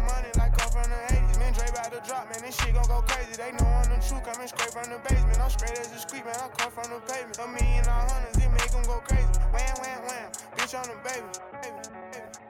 from 0.83 0.91
the 0.91 1.15
80s. 1.15 1.39
Man, 1.39 1.53
Dre 1.53 1.69
about 1.69 1.93
to 1.93 2.01
drop, 2.07 2.25
man, 2.31 2.41
this 2.43 2.57
shit 2.57 2.75
gon' 2.75 2.87
go 2.89 3.03
crazy. 3.07 3.37
They 3.37 3.53
know 3.53 3.67
I'm 3.67 3.89
the 3.89 4.01
truth, 4.01 4.25
coming 4.25 4.49
straight 4.49 4.73
from 4.73 4.89
the 4.91 4.99
basement. 5.09 5.41
I'm 5.41 5.51
straight 5.51 5.79
as 5.79 5.93
a 5.93 5.99
street, 5.99 6.25
man, 6.25 6.37
I 6.37 6.49
come 6.57 6.73
from 6.73 6.89
the 6.91 7.01
pavement. 7.05 7.39
A 7.39 7.47
million 7.49 7.87
all 7.89 8.09
hundreds, 8.09 8.39
it 8.39 8.51
make 8.51 8.71
them 8.71 8.85
go 8.85 9.01
crazy. 9.05 9.29
Wham, 9.53 9.75
wham, 9.83 10.01
wham, 10.09 10.29
bitch 10.57 10.73
on 10.79 10.87
the 10.89 10.97
baby. 11.05 11.27
baby, 11.61 11.89
baby. 12.13 12.50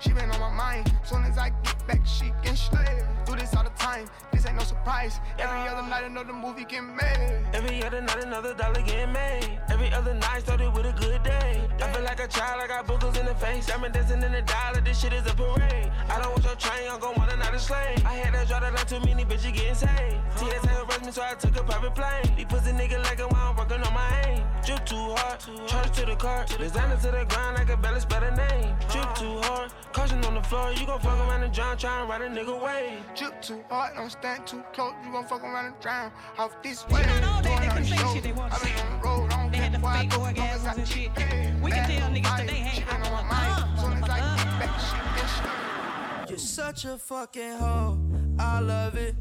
She 0.00 0.10
been 0.12 0.30
on 0.30 0.40
my 0.40 0.50
mind. 0.50 0.92
Soon 1.04 1.24
as 1.24 1.38
I 1.38 1.50
get 1.62 1.86
back, 1.86 2.06
she 2.06 2.32
can 2.42 2.56
slay. 2.56 3.02
Do 3.26 3.34
this 3.36 3.54
all 3.56 3.64
the 3.64 3.70
time, 3.70 4.06
this 4.32 4.46
ain't 4.46 4.56
no 4.56 4.62
surprise. 4.62 5.20
Every 5.38 5.68
other 5.68 5.88
night, 5.88 6.04
another 6.04 6.32
movie 6.32 6.64
get 6.64 6.82
made. 6.82 7.46
Every 7.52 7.82
other 7.82 8.00
night, 8.00 8.22
another 8.22 8.54
dollar 8.54 8.82
get 8.82 9.10
made. 9.10 9.58
Every 9.70 9.90
other 9.92 10.14
night 10.14 10.42
started 10.42 10.72
with 10.74 10.86
a 10.86 10.92
good 10.92 11.22
day. 11.22 11.66
I 11.80 11.92
feel 11.92 12.02
like 12.02 12.20
a 12.20 12.28
child, 12.28 12.60
I 12.62 12.66
got 12.66 12.86
boogers 12.86 13.18
in 13.18 13.26
the 13.26 13.34
face. 13.34 13.70
I'm 13.70 13.90
dancing 13.90 14.22
in 14.22 14.32
the 14.32 14.42
dollar, 14.42 14.80
this 14.80 15.00
shit 15.00 15.12
is 15.12 15.26
a 15.26 15.34
parade. 15.34 15.90
I 16.08 16.20
don't 16.20 16.32
want 16.32 16.44
your 16.44 16.54
train, 16.56 16.88
I'm 16.90 17.00
gon' 17.00 17.14
want 17.16 17.32
another 17.32 17.58
slave. 17.58 18.04
I 18.04 18.14
had 18.14 18.32
to 18.34 18.46
draw 18.46 18.60
that 18.60 18.74
line 18.74 18.86
too 18.86 19.00
many 19.00 19.24
bitches 19.24 19.54
getting 19.54 19.74
saved. 19.74 20.20
TSA 20.36 20.84
arrest 20.84 21.04
me, 21.04 21.12
so 21.12 21.22
I 21.22 21.34
took 21.34 21.56
a 21.56 21.62
private 21.62 21.94
plane. 21.94 22.36
These 22.36 22.46
pussy 22.46 22.72
nigga 22.72 23.02
like 23.04 23.18
it 23.18 23.30
while 23.30 23.50
I'm 23.50 23.56
working 23.56 23.82
on 23.82 23.94
my 23.94 24.22
aim. 24.26 24.42
Drip 24.64 24.84
too 24.86 25.14
hard, 25.16 25.40
charge 25.68 25.90
to 25.98 26.06
the 26.06 26.16
car. 26.16 26.44
Designer 26.58 26.96
to 26.96 27.10
the 27.10 27.24
ground, 27.24 27.58
I 27.58 27.64
can 27.64 28.00
spell 28.00 28.20
the 28.20 28.30
name. 28.30 28.74
Drip 28.90 29.14
too 29.14 29.40
hard, 29.42 29.63
caution 29.92 30.24
on 30.24 30.34
the 30.34 30.42
floor. 30.42 30.72
You 30.72 30.86
gon' 30.86 31.00
fuck 31.00 31.18
around 31.18 31.42
and 31.42 31.52
drown, 31.52 31.76
trying 31.76 32.06
to 32.06 32.10
ride 32.10 32.22
a 32.22 32.28
nigga 32.28 32.60
way. 32.62 32.98
Drip 33.16 33.40
too 33.42 33.62
hard, 33.70 33.94
don't 33.96 34.10
stand 34.10 34.46
too 34.46 34.62
close. 34.72 34.92
You 35.04 35.12
gon' 35.12 35.26
fuck 35.26 35.42
around 35.42 35.66
and 35.66 35.80
drown 35.80 36.12
off 36.38 36.62
this 36.62 36.86
way. 36.88 37.02
not 37.02 37.24
all 37.24 37.42
day 37.42 37.48
Doing 37.48 37.60
they 37.60 37.66
can 37.68 37.82
these 37.82 37.90
say 38.00 38.12
shit 38.14 38.22
they 38.24 38.32
want 38.32 38.52
I 38.52 38.58
to 38.58 38.64
been 38.64 38.76
say. 38.76 38.82
on 38.82 38.90
the 39.00 39.06
road, 39.08 39.32
I 39.32 39.42
don't 39.42 39.52
They 39.52 39.58
had 39.58 39.72
the 39.72 39.78
where 39.78 39.92
I 39.92 40.00
fake 40.00 40.10
go, 40.10 40.18
long 40.18 40.38
as 40.38 40.60
orgasms 40.62 40.66
I 40.66 40.70
and 40.70 40.76
get 40.78 40.88
shit. 40.88 41.14
paid. 41.14 41.62
We 41.62 41.70
can 41.70 41.88
tell 41.90 42.10
niggas 42.10 42.22
that 42.24 42.46
they 42.46 42.52
vibe, 42.52 42.56
hate. 42.56 42.76
she 42.76 42.84
I 42.84 42.94
on 42.94 43.00
my 43.00 43.10
want 43.12 43.28
mind. 43.28 43.80
Soon 43.80 43.92
as 43.92 44.02
I 44.02 44.20
motherfucker. 44.20 44.36
get 44.36 44.58
back, 44.60 44.80
she 44.80 44.96
can 45.20 45.28
slay. 45.28 46.30
You're 46.30 46.38
such 46.38 46.84
a 46.84 46.98
fucking 46.98 47.52
hoe, 47.58 47.98
I 48.38 48.60
love 48.60 48.94
it. 48.96 49.14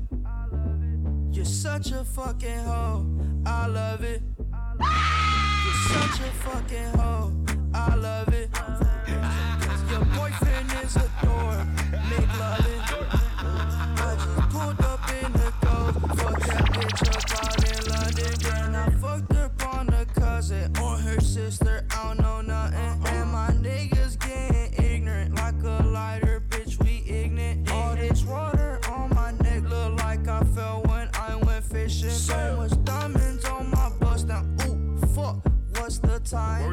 You're 1.31 1.45
such 1.45 1.91
a 1.91 2.03
fucking 2.05 2.59
hoe, 2.65 3.05
I 3.45 3.67
love 3.67 4.03
it. 4.03 4.21
You're 5.65 5.73
such 6.01 6.19
a 6.19 6.31
fucking 6.45 6.99
hoe, 6.99 7.33
I 7.73 7.95
love 7.95 8.29
it. 8.33 8.49
Is 10.93 10.97
a 10.97 11.09
dork, 11.23 11.67
make 12.09 12.39
loving. 12.39 12.81
I 13.97 14.15
just 14.15 14.49
pulled 14.51 14.81
up 14.81 15.01
in 15.23 15.31
the 15.33 15.53
ghost, 15.61 15.97
fuck 16.19 16.39
that 16.39 16.65
bitch 16.73 17.01
up 17.09 17.25
out 17.43 17.59
in 17.71 17.81
London. 17.89 18.33
Then 18.39 18.75
I 18.75 18.89
fucked 19.01 19.33
up 19.33 19.75
on 19.75 19.89
a 19.89 20.05
cousin 20.05 20.77
or 20.77 20.97
her 20.97 21.19
sister, 21.19 21.85
I 21.89 22.03
don't 22.03 22.19
know 22.21 22.41
nothing. 22.41 23.07
And 23.07 23.31
my 23.31 23.49
niggas 23.61 24.19
getting 24.19 24.85
ignorant 24.85 25.35
like 25.35 25.55
a 25.63 25.83
lighter, 25.83 26.43
bitch, 26.49 26.83
we 26.83 27.03
ignorant. 27.07 27.71
All 27.71 27.95
this 27.95 28.23
water 28.23 28.79
on 28.91 29.09
my 29.15 29.31
neck 29.31 29.63
look 29.63 29.97
like 29.99 30.27
I 30.27 30.43
fell 30.43 30.83
when 30.85 31.09
I 31.15 31.37
went 31.37 31.65
fishing. 31.65 32.09
So 32.11 32.57
much 32.57 32.83
diamonds 32.83 33.45
on 33.45 33.71
my 33.71 33.89
bust 33.99 34.27
now, 34.27 34.45
ooh, 34.67 34.97
fuck, 35.15 35.37
what's 35.77 35.97
the 35.97 36.19
time? 36.19 36.72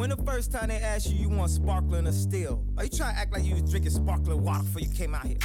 When 0.00 0.08
the 0.08 0.16
first 0.16 0.50
time 0.50 0.68
they 0.68 0.78
asked 0.78 1.10
you, 1.10 1.18
you 1.18 1.28
want 1.28 1.50
sparkling 1.50 2.06
or 2.06 2.12
still? 2.12 2.64
Are 2.78 2.84
you 2.84 2.88
trying 2.88 3.14
to 3.14 3.20
act 3.20 3.34
like 3.34 3.44
you 3.44 3.56
was 3.56 3.70
drinking 3.70 3.90
sparkling 3.90 4.42
water 4.42 4.62
before 4.62 4.80
you 4.80 4.88
came 4.88 5.14
out 5.14 5.26
here? 5.26 5.36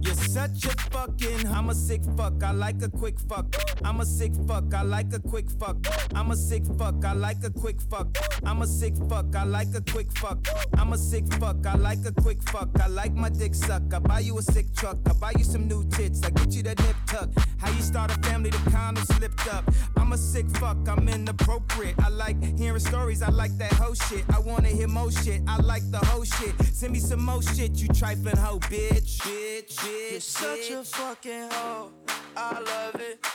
You're 0.00 0.14
such 0.14 0.64
a 0.64 0.70
fucking, 0.90 1.46
I'm 1.48 1.68
a 1.68 1.74
sick 1.74 2.00
fuck, 2.16 2.42
I 2.42 2.52
like 2.52 2.80
a 2.80 2.88
quick 2.88 3.20
fuck. 3.20 3.54
I'm 3.84 4.00
a 4.00 4.06
sick 4.06 4.32
fuck, 4.48 4.72
I 4.72 4.80
like 4.80 5.12
a 5.12 5.20
quick 5.20 5.50
fuck. 5.50 5.76
I'm 6.14 6.30
a 6.30 6.36
sick 6.36 6.64
fuck, 6.78 7.04
I 7.04 7.12
like 7.12 7.44
a 7.44 7.50
quick 7.50 7.78
fuck. 7.82 8.08
I'm 8.42 8.62
a 8.62 8.66
sick 8.66 8.94
fuck, 9.10 9.36
I 9.36 9.44
like 9.44 9.74
a 9.74 9.82
quick 9.82 10.10
fuck. 10.16 10.48
I'm 10.78 10.94
a 10.94 10.98
sick 10.98 11.24
fuck, 11.34 11.66
I 11.66 11.74
like 11.74 12.06
a 12.06 12.12
quick 12.12 12.42
fuck. 12.44 12.70
I 12.80 12.86
like 12.86 13.12
my 13.12 13.28
dick 13.28 13.54
suck. 13.54 13.82
I 13.92 13.98
buy 13.98 14.20
you 14.20 14.38
a 14.38 14.42
sick 14.42 14.74
truck, 14.74 14.96
I 15.06 15.12
buy 15.12 15.32
you 15.36 15.44
some 15.44 15.68
new 15.68 15.84
tits. 15.90 16.22
I 16.22 16.30
get 16.30 16.54
you 16.54 16.62
that 16.62 16.78
nip 16.78 16.96
tuck. 17.06 17.28
How 17.58 17.70
you 17.70 17.82
start 17.82 18.10
a 18.10 18.14
family, 18.26 18.48
the 18.48 18.70
condom 18.70 19.04
slipped 19.04 19.46
up. 19.52 19.70
I'm 19.98 20.12
a 20.12 20.16
sick 20.16 20.48
fuck, 20.56 20.78
I'm 20.88 21.06
inappropriate. 21.06 21.96
I 22.02 22.08
like 22.08 22.42
hearing 22.58 22.80
stories, 22.80 23.20
I 23.22 23.28
like 23.28 23.41
that 23.58 23.72
whole 23.72 23.94
shit. 23.94 24.24
I 24.34 24.38
wanna 24.38 24.68
hear 24.68 24.88
more 24.88 25.10
shit, 25.10 25.42
I 25.48 25.56
like 25.56 25.82
the 25.90 25.98
whole 25.98 26.24
shit. 26.24 26.54
Send 26.72 26.92
me 26.92 27.00
some 27.00 27.24
more 27.24 27.42
shit, 27.42 27.72
you 27.80 27.88
trifling 27.88 28.36
hoe, 28.36 28.58
bitch. 28.60 29.18
Bitch, 29.18 29.74
bitch. 29.76 30.10
You're 30.12 30.20
such 30.20 30.70
a 30.70 30.84
fucking 30.84 31.48
hoe. 31.50 31.90
I 32.36 32.60
love 32.60 33.00
it. 33.00 33.26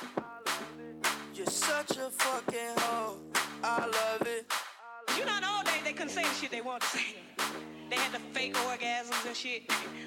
You're 1.34 1.46
such 1.48 1.98
a 1.98 2.10
fucking 2.10 2.74
hoe. 2.78 3.18
I 3.64 3.86
love 3.86 4.28
it. 4.28 4.52
You 5.18 5.26
know, 5.26 5.36
in 5.36 5.42
the 5.42 5.50
old 5.56 5.66
days 5.66 5.84
they 5.84 5.94
couldn't 5.94 6.10
say 6.10 6.24
the 6.24 6.34
shit 6.34 6.52
they 6.52 6.62
wanted 6.62 6.82
to 6.82 6.88
say. 6.98 7.16
They 7.89 7.96
had 7.96 8.12
the 8.12 8.20
fake 8.36 8.53
orgasms 8.67 9.25
and 9.25 9.36
shit. 9.36 9.63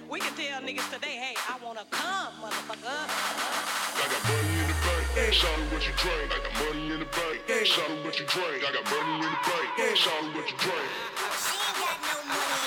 We 0.09 0.21
can 0.21 0.35
tell 0.37 0.61
niggas 0.61 0.93
today, 0.93 1.17
hey, 1.17 1.35
I 1.49 1.57
wanna 1.65 1.85
come, 1.91 2.33
motherfucker. 2.45 2.93
I 2.93 4.05
got 4.05 4.21
money 4.29 4.61
in 4.61 4.69
the 4.69 4.77
bank. 4.85 5.33
Shout 5.33 5.49
out 5.49 5.73
what 5.73 5.81
you 5.87 5.95
drink. 5.97 6.29
I 6.29 6.45
got 6.45 6.53
money 6.61 6.93
in 6.93 7.01
the 7.01 7.09
bank. 7.09 7.41
Shout 7.65 7.91
out 7.91 8.05
what 8.05 8.21
you 8.21 8.27
drink. 8.27 8.61
I 8.61 8.73
got 8.77 8.85
money 8.85 9.25
in 9.25 9.33
the 9.33 9.41
bank. 9.49 9.97
Shout 9.97 10.13
out 10.13 10.35
what 10.37 10.45
you 10.45 10.57
drink. 10.61 10.93
I 11.17 11.97
got 12.05 12.21
money 12.29 12.61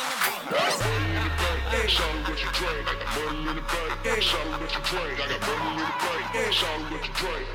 in 1.14 1.30
the 1.30 1.36
bank. 1.38 1.90
Shout 1.90 2.10
out 2.10 2.26
what 2.26 2.42
you 2.42 2.50
drink. 2.58 2.86
I 2.90 2.98
got 2.98 3.14
money 3.14 3.50
in 3.50 3.56
the 3.56 3.62
bank. 3.70 4.18
Shout 4.18 4.50
out 4.50 4.58
what 4.62 4.74
you 4.74 4.82
drink. 4.82 5.14
I 5.14 5.30
got 5.30 5.46
money 5.46 5.78
in 5.78 5.86
the 5.86 5.94
bank. 6.02 6.54
Shout 6.54 6.74
out 6.74 6.90
what 6.90 7.06
you 7.06 7.14
drink. 7.22 7.46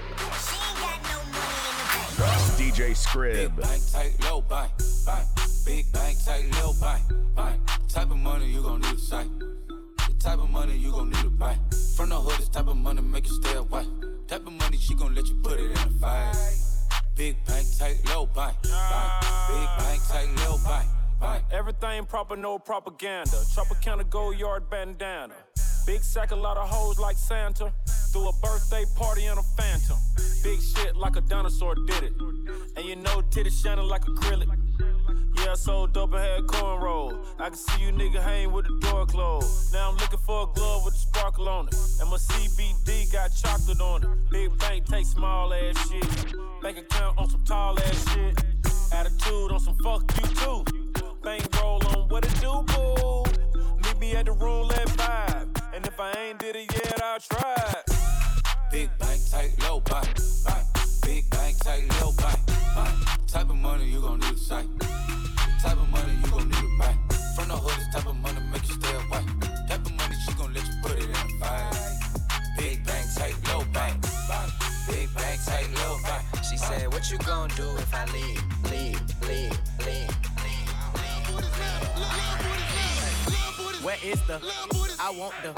DJ 2.55 2.95
Scrib. 2.95 3.35
Big 3.35 3.57
bank, 3.57 3.83
tight, 3.91 4.15
low 4.23 4.43
bank, 4.43 4.71
bank. 5.07 5.48
Big 5.69 5.93
bank, 5.93 6.17
tight, 6.25 6.51
low 6.63 6.73
bank. 6.81 7.03
Type 7.89 8.11
of 8.11 8.17
money 8.17 8.47
you 8.47 8.63
gon' 8.63 8.81
need 8.81 8.95
a 8.95 8.99
sight. 8.99 9.29
The 9.39 10.15
type 10.19 10.39
of 10.39 10.49
money 10.49 10.75
you 10.75 10.91
gon' 10.91 11.11
need 11.11 11.21
to 11.21 11.29
buy. 11.29 11.59
From 11.95 12.09
the 12.09 12.17
hood, 12.17 12.39
this 12.39 12.49
type 12.49 12.69
of 12.69 12.77
money 12.79 13.03
make 13.03 13.27
you 13.27 13.35
stay 13.35 13.55
away. 13.55 13.85
Type 14.29 14.47
of 14.47 14.53
money 14.55 14.79
she 14.79 14.95
gon' 14.95 15.15
let 15.15 15.27
you 15.27 15.35
put 15.43 15.61
it 15.61 15.71
in 15.71 15.77
a 15.77 15.91
fight. 16.01 16.35
Big 17.15 17.37
bank, 17.45 17.67
tight, 17.79 18.01
low 18.09 18.25
bank, 18.25 18.57
bank. 18.63 19.13
Big 19.49 19.69
bank, 19.77 20.01
tight, 20.09 20.29
low 20.39 20.57
bank. 20.65 20.89
Everything 21.53 22.07
proper, 22.07 22.35
no 22.35 22.59
propaganda. 22.59 23.37
Tropicana 23.55 24.09
go 24.09 24.31
yard 24.31 24.71
bandana. 24.71 25.35
Big 25.87 26.03
sack, 26.03 26.31
a 26.31 26.37
lot 26.37 26.57
of 26.57 26.67
hoes 26.67 26.99
like 26.99 27.19
Santa. 27.19 27.71
Threw 28.11 28.29
a 28.29 28.33
birthday 28.41 28.87
party 28.97 29.27
in 29.27 29.37
a 29.37 29.43
phantom. 29.43 29.99
Big 30.43 30.63
shit 30.63 30.97
like 30.97 31.17
a 31.17 31.21
dinosaur 31.21 31.75
did 31.75 32.05
it. 32.05 32.13
And 32.77 32.87
you 32.87 32.97
know 32.97 33.21
titties 33.29 33.63
shining 33.63 33.87
like 33.87 34.05
acrylic. 34.07 34.49
Yeah, 35.45 35.53
I 35.53 35.55
sold 35.55 35.93
dope 35.93 36.15
and 36.15 36.21
had 36.21 36.47
cornrows. 36.47 37.25
I 37.39 37.49
can 37.49 37.57
see 37.57 37.85
you 37.85 37.93
nigga 37.93 38.21
hang 38.21 38.53
with 38.53 38.67
the 38.67 38.79
door 38.81 39.07
closed. 39.07 39.73
Now 39.73 39.91
I'm 39.91 39.97
looking 39.97 40.19
for 40.19 40.43
a 40.43 40.47
glove 40.53 40.85
with 40.85 40.95
a 40.95 40.99
sparkle 40.99 41.49
on 41.49 41.69
it. 41.69 41.75
And 42.01 42.11
my 42.11 42.17
CBD 42.17 43.13
got 43.13 43.31
chocolate 43.35 43.81
on 43.81 44.03
it. 44.03 44.09
Big 44.31 44.59
bank 44.59 44.87
take 44.87 45.07
small 45.07 45.55
ass 45.55 45.89
shit. 45.89 46.35
Bank 46.63 46.79
account 46.79 47.19
on 47.19 47.31
some 47.31 47.45
tall 47.45 47.79
ass 47.79 48.13
shit. 48.13 48.37
Attitude 48.93 49.53
on 49.53 49.61
some 49.61 49.77
fuck 49.77 50.03
you 50.17 50.29
too. 50.35 50.65
Bank 51.23 51.47
roll 51.61 51.87
on 51.89 52.09
what 52.09 52.25
it 52.25 52.41
do, 52.41 52.65
boo. 52.67 53.25
Meet 53.85 53.99
me 54.01 54.17
at 54.17 54.27
the 54.27 54.33
room 54.33 54.71
at 54.73 54.89
five. 54.91 55.47
And 55.73 55.87
if 55.87 56.01
I 56.01 56.13
ain't 56.13 56.39
did 56.41 56.57
it 56.57 56.73
yet, 56.73 57.01
I'll 57.03 57.21
try. 57.21 57.83
Big 58.73 58.91
bank, 58.99 59.21
tight, 59.31 59.53
low 59.63 59.81
bank. 59.81 60.09
Big 61.03 61.31
bank, 61.31 61.59
tight, 61.59 61.85
low 62.01 62.13
bank. 62.13 62.39
Type 63.29 63.51
of 63.51 63.57
money 63.57 63.85
you 63.85 64.01
gon' 64.01 64.19
need 64.21 64.28
You 77.11 77.17
gon' 77.19 77.49
do 77.57 77.65
if 77.79 77.95
I 77.95 78.05
leave, 78.13 78.43
leave, 78.71 79.01
leave, 79.27 79.59
leave, 79.87 80.11
Where 83.83 83.97
is 84.05 84.21
the? 84.27 84.39
I 85.01 85.11
want 85.17 85.35
the. 85.43 85.55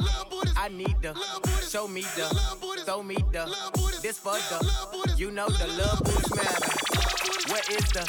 I 0.57 0.69
need 0.69 0.95
the. 1.03 1.13
Show 1.69 1.89
me 1.89 2.03
the. 2.03 2.29
Throw 2.85 3.03
me 3.03 3.17
the. 3.33 3.53
This 4.01 4.19
for 4.19 4.35
the. 4.35 5.15
You 5.17 5.33
know 5.33 5.49
the 5.49 5.67
love 5.67 5.99
boots 6.05 6.33
matter. 6.37 6.71
Where 7.51 7.65
is 7.69 7.85
the? 7.91 8.07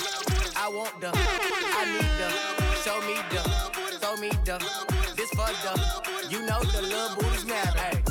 I 0.55 0.67
want 0.67 1.01
the. 1.01 1.09
I 1.11 1.85
need 1.93 2.11
the. 2.21 2.29
Show 2.83 3.01
me 3.01 3.15
the. 3.31 3.41
Throw 3.97 4.17
me 4.17 4.29
the. 4.45 4.59
This 5.15 5.31
for 5.31 5.49
the. 5.63 5.73
You 6.29 6.45
know 6.45 6.61
the 6.61 6.83
love 6.83 7.17
booties 7.17 7.45
matter. 7.45 8.01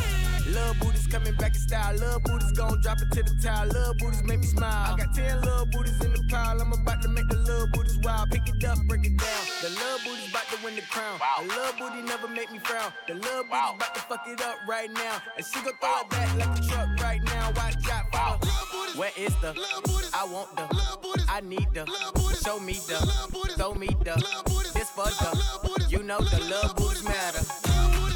Love 0.51 0.81
booties 0.81 1.00
coming 1.11 1.35
back 1.35 1.55
in 1.55 1.61
style. 1.61 1.97
Love 1.99 2.23
booties 2.23 2.53
gon' 2.53 2.81
drop 2.81 2.99
it 3.03 3.11
to 3.11 3.23
the 3.23 3.35
towel. 3.43 3.69
Love 3.69 3.99
booties 3.99 4.23
make 4.23 4.41
me 4.41 4.47
smile. 4.47 4.95
I 4.95 4.97
got 4.97 5.15
10 5.15 5.43
love 5.43 5.71
booties 5.71 6.01
in 6.05 6.13
the 6.13 6.23
pile. 6.31 6.61
I'm 6.61 6.73
about 6.73 7.03
to 7.03 7.09
make 7.09 7.29
the 7.29 7.39
love 7.39 7.73
booties 7.73 7.99
wild. 8.03 8.31
Pick 8.31 8.49
it 8.49 8.65
up, 8.65 8.79
break 8.87 9.05
it 9.05 9.17
down. 9.17 9.43
The 9.63 9.71
love 9.71 10.01
booties 10.05 10.31
about 10.31 10.47
to 10.49 10.65
win 10.65 10.77
the 10.77 10.83
crown. 10.83 11.19
The 11.41 11.55
love 11.57 11.77
booty 11.79 12.03
never 12.03 12.29
make 12.29 12.51
me 12.53 12.59
frown. 12.61 12.93
The 13.09 13.15
love 13.15 13.47
booty's 13.51 13.75
about 13.75 13.95
to 13.95 14.01
fuck 14.03 14.25
it 14.29 14.41
up 14.41 14.59
right 14.69 14.91
now. 14.91 15.21
And 15.37 15.45
she 15.45 15.61
gon' 15.61 15.75
throw 15.81 16.01
it 16.01 16.11
back 16.11 16.39
like 16.39 16.59
a 16.59 16.63
truck 16.63 16.89
right 17.03 17.23
now. 17.25 17.53
Watch 17.57 17.89
out 17.91 18.07
for 18.13 18.47
the. 18.47 18.99
Where 18.99 19.13
is 19.17 19.35
the? 19.37 19.53
love 19.55 20.15
I 20.15 20.25
want 20.25 20.55
the. 20.57 20.63
love 20.75 21.01
I 21.29 21.41
need 21.41 21.69
the. 21.75 21.85
love 21.87 22.37
Show 22.45 22.59
me 22.59 22.75
the. 22.89 22.99
love 23.07 23.31
Throw 23.57 23.75
me 23.75 23.89
the. 24.05 24.15
love 24.21 24.45
This 24.75 24.91
for 24.91 25.05
the. 25.05 25.87
You 25.89 26.03
know 26.03 26.21
the 26.21 26.41
love 26.51 26.77
booties 26.77 27.05
matter. 27.05 27.45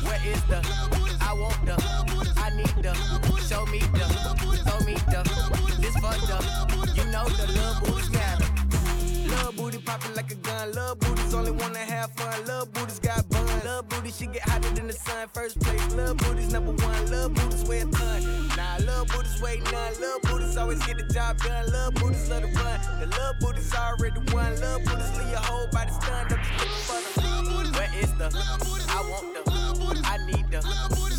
Where 0.07 0.21
is 0.27 0.43
the? 0.45 0.57
love 0.69 1.23
I 1.23 1.33
want 1.33 1.67
the. 1.67 1.75
Need 1.75 2.04
the. 2.85 2.93
Show 3.49 3.65
me 3.67 3.79
the. 3.79 4.05
Throw 4.65 4.81
me 4.85 4.95
the. 5.09 5.23
This 5.81 5.95
for 5.97 6.15
the. 6.29 6.37
You 6.95 7.05
know 7.11 7.25
the 7.25 7.47
love 7.57 7.83
booties 7.83 8.11
matter. 8.11 8.45
Love 9.33 9.57
booty 9.57 9.79
popping 9.79 10.15
like 10.15 10.31
a 10.31 10.35
gun. 10.35 10.73
Love 10.73 10.99
booties 11.01 11.33
only 11.33 11.53
wanna 11.53 11.79
have 11.79 12.13
fun. 12.13 12.45
Love 12.47 12.73
booties 12.73 12.99
got 12.99 13.27
bun. 13.31 13.47
Love 13.65 13.89
booty 13.89 14.11
she 14.11 14.27
get 14.27 14.43
hotter 14.49 14.69
than 14.71 14.87
the 14.87 14.93
sun. 14.93 15.29
First 15.33 15.59
place. 15.61 15.95
Love 15.95 16.19
booties 16.19 16.53
number 16.53 16.73
one. 16.85 17.11
Love 17.11 17.33
booties 17.35 17.65
weigh 17.65 17.81
a 17.81 17.87
ton. 17.87 18.49
Nah, 18.57 18.77
love 18.85 19.09
booties 19.09 19.41
weigh 19.41 19.61
none. 19.73 19.93
Love 20.01 20.21
booties 20.23 20.57
always 20.57 20.85
get 20.85 20.99
the 20.99 21.15
job 21.15 21.39
done. 21.39 21.73
Love 21.73 21.95
booties 21.95 22.29
love 22.29 22.43
to 22.43 22.49
run. 22.49 22.81
The 23.01 23.07
love 23.19 23.37
booties 23.41 23.75
already 23.75 24.21
won. 24.33 24.61
Love 24.61 24.85
booties 24.85 25.19
leave 25.19 25.31
your 25.31 25.45
whole 25.49 25.69
body 25.69 25.91
stunned. 25.91 26.33
Up 26.33 26.41
for 26.85 27.01
the. 27.65 27.71
Where 27.79 27.91
is 27.99 28.13
the? 28.21 28.29
I 28.91 29.01
want 29.11 29.33
the. 29.35 29.43
I 30.05 30.19
need 30.27 30.51
the. 30.51 30.61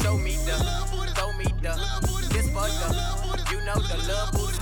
Show 0.04 0.16
me 0.18 0.36
the. 0.46 1.25
Me 1.66 1.72
the. 1.72 2.16
This 2.30 2.48
for 2.50 2.68
the. 2.68 3.26
You 3.52 3.62
know 3.66 3.76
the 3.76 3.98
love 4.08 4.32
booties. 4.32 4.56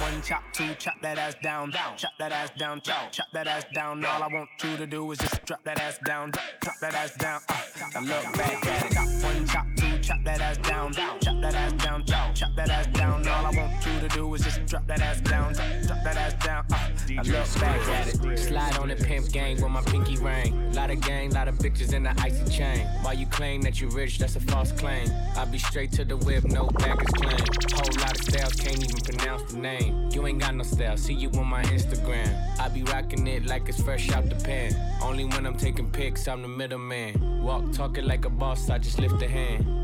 One 0.00 0.22
chop, 0.22 0.42
two 0.52 0.74
chop 0.74 0.94
that 1.02 1.18
ass 1.18 1.34
down, 1.42 1.70
down. 1.70 1.96
Chop 1.96 2.12
that 2.18 2.32
ass 2.32 2.50
down, 2.58 2.80
chop, 2.82 3.10
chop 3.10 3.26
that 3.32 3.46
ass 3.46 3.64
down. 3.74 4.04
All 4.04 4.22
I 4.22 4.28
want 4.28 4.48
you 4.62 4.76
to 4.76 4.86
do 4.86 5.10
is 5.12 5.18
just 5.18 5.44
drop 5.44 5.64
that 5.64 5.80
ass 5.80 5.98
down, 6.04 6.30
drop 6.60 6.74
that 6.80 6.94
ass 6.94 7.14
down. 7.16 7.40
Uh, 7.48 7.54
now 7.94 8.00
look 8.00 8.36
back 8.36 8.66
at 8.66 8.86
it. 8.86 8.92
Chop 8.92 9.06
one, 9.22 9.46
chop 9.46 9.66
two, 9.76 9.98
chop 10.00 10.18
that 10.24 10.40
ass 10.40 10.58
down, 10.58 10.92
down. 10.92 11.20
Chop 11.20 11.40
that 11.40 11.54
ass 11.54 11.72
down, 11.72 12.04
chop, 12.04 12.34
chop 12.34 12.50
that 12.56 12.70
ass 12.70 12.86
down. 12.88 13.26
All 13.28 13.46
I 13.46 13.50
want 13.50 13.86
you 13.86 14.00
to 14.00 14.08
do 14.08 14.34
is 14.34 14.44
just 14.44 14.66
drop 14.66 14.86
that 14.86 15.00
ass 15.00 15.20
down, 15.20 15.52
drop, 15.52 15.66
drop 15.86 16.04
that 16.04 16.16
ass 16.16 16.44
down. 16.44 16.64
Uh, 16.70 16.88
now 17.10 17.22
look 17.22 17.54
back 17.60 17.88
at 17.88 18.08
it. 18.08 18.38
Slide 18.38 18.76
on 18.78 18.88
the 18.88 18.96
pimp 18.96 19.30
gang 19.30 19.60
with 19.60 19.70
my 19.70 19.82
pinky 19.82 20.16
ring. 20.16 20.72
Lot 20.72 20.90
of 20.90 21.00
gang, 21.00 21.30
lot 21.30 21.48
of 21.48 21.56
bitches 21.56 21.92
in 21.92 22.02
the 22.02 22.14
icy 22.20 22.50
chain. 22.50 22.86
Why 23.02 23.12
you 23.12 23.26
claim 23.26 23.62
that 23.62 23.80
you 23.80 23.88
rich? 23.90 24.18
That's 24.18 24.36
a 24.36 24.40
false 24.40 24.72
claim. 24.72 25.08
I 25.36 25.44
be 25.44 25.58
straight 25.58 25.92
to 25.92 26.04
the 26.04 26.16
whip, 26.16 26.44
no 26.44 26.66
baggage 26.66 27.08
claim. 27.08 27.38
Whole 27.72 28.00
lot 28.00 28.18
of 28.18 28.24
styles, 28.24 28.54
can't 28.54 28.82
even 28.82 29.00
pronounce 29.00 29.52
the 29.52 29.58
name. 29.58 30.08
You 30.12 30.26
ain't 30.26 30.38
got 30.40 30.54
no 30.54 30.64
style, 30.64 30.96
see 30.96 31.14
you 31.14 31.30
on 31.30 31.46
my 31.46 31.62
Instagram. 31.64 32.58
I 32.58 32.68
be 32.68 32.82
rocking 32.84 33.26
it 33.26 33.46
like 33.46 33.68
it's 33.68 33.82
fresh 33.82 34.10
out 34.10 34.28
the 34.28 34.36
pan. 34.36 34.74
Only 35.02 35.24
when 35.24 35.46
I'm 35.46 35.56
taking 35.56 35.90
pics, 35.90 36.28
I'm 36.28 36.42
the 36.42 36.48
middleman. 36.48 37.42
Walk 37.42 37.72
talking 37.72 38.06
like 38.06 38.24
a 38.24 38.30
boss, 38.30 38.70
I 38.70 38.78
just 38.78 38.98
lift 38.98 39.22
a 39.22 39.28
hand. 39.28 39.83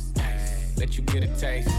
Let 0.81 0.97
you 0.97 1.03
get 1.03 1.23
a 1.23 1.27
taste. 1.39 1.69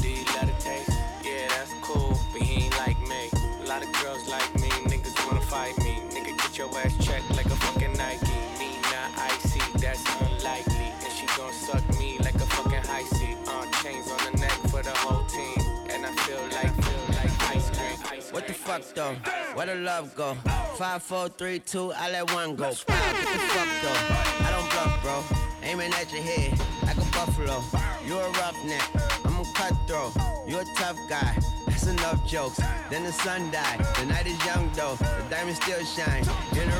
Do 0.00 0.08
you 0.08 0.24
love 0.26 0.58
taste? 0.60 0.92
Yeah, 1.24 1.48
that's 1.48 1.74
cool, 1.82 2.16
but 2.32 2.40
he 2.40 2.66
ain't 2.66 2.78
like 2.78 2.96
me. 3.08 3.28
A 3.34 3.66
lot 3.66 3.82
of 3.82 3.92
girls 4.00 4.28
like 4.28 4.54
me, 4.60 4.68
niggas 4.86 5.26
wanna 5.26 5.40
fight 5.40 5.76
me. 5.78 5.98
Nigga, 6.14 6.38
get 6.38 6.56
your 6.56 6.68
ass 6.78 6.94
checked 7.04 7.28
like 7.30 7.46
a 7.46 7.58
fucking 7.66 7.94
Nike. 7.94 8.30
Me 8.60 8.78
not 8.94 9.10
icy, 9.18 9.58
that's 9.80 10.04
unlikely. 10.20 10.92
And 11.02 11.12
she 11.12 11.26
gon' 11.36 11.52
suck 11.52 11.82
me 11.98 12.16
like 12.20 12.36
a 12.36 12.46
fucking 12.46 12.84
high 12.84 13.02
seat. 13.02 13.36
Uh, 13.48 13.66
chains 13.82 14.08
on 14.08 14.30
the 14.30 14.38
neck 14.38 14.58
for 14.70 14.84
the 14.84 14.94
whole 14.94 15.26
team. 15.26 15.58
And 15.90 16.06
I 16.06 16.12
feel 16.22 16.40
like, 16.54 16.72
feel 16.84 17.06
like 17.18 17.56
ice 17.56 17.70
cream. 17.70 18.22
What 18.30 18.46
the 18.46 18.54
fuck 18.54 18.82
though? 18.94 19.16
Where 19.54 19.66
the 19.66 19.74
love 19.74 20.14
go? 20.14 20.36
Five, 20.76 21.02
four, 21.02 21.28
three, 21.28 21.58
two, 21.58 21.92
I 21.92 22.08
let 22.12 22.32
one 22.32 22.54
go. 22.54 22.66
Wow, 22.66 22.74
the 22.76 23.38
fuck 23.50 23.68
though? 23.82 24.46
I 24.46 24.52
don't 24.52 24.70
bluff, 24.70 25.02
bro. 25.02 25.38
Aiming 25.64 25.92
at 25.94 26.12
your 26.12 26.22
head 26.22 26.77
buffalo. 27.18 27.64
You 28.06 28.16
a 28.16 28.30
roughneck, 28.38 28.88
I'm 29.24 29.40
a 29.40 29.44
cutthroat. 29.52 30.12
You 30.46 30.60
a 30.60 30.64
tough 30.64 30.98
guy. 31.08 31.36
That's 31.66 31.86
enough 31.88 32.24
jokes. 32.24 32.60
Then 32.90 33.02
the 33.02 33.12
sun 33.12 33.50
died. 33.50 33.80
The 33.98 34.06
night 34.06 34.26
is 34.28 34.38
young 34.46 34.70
though. 34.72 34.94
The 34.94 35.24
diamond 35.28 35.56
still 35.56 35.84
shine 35.84 36.24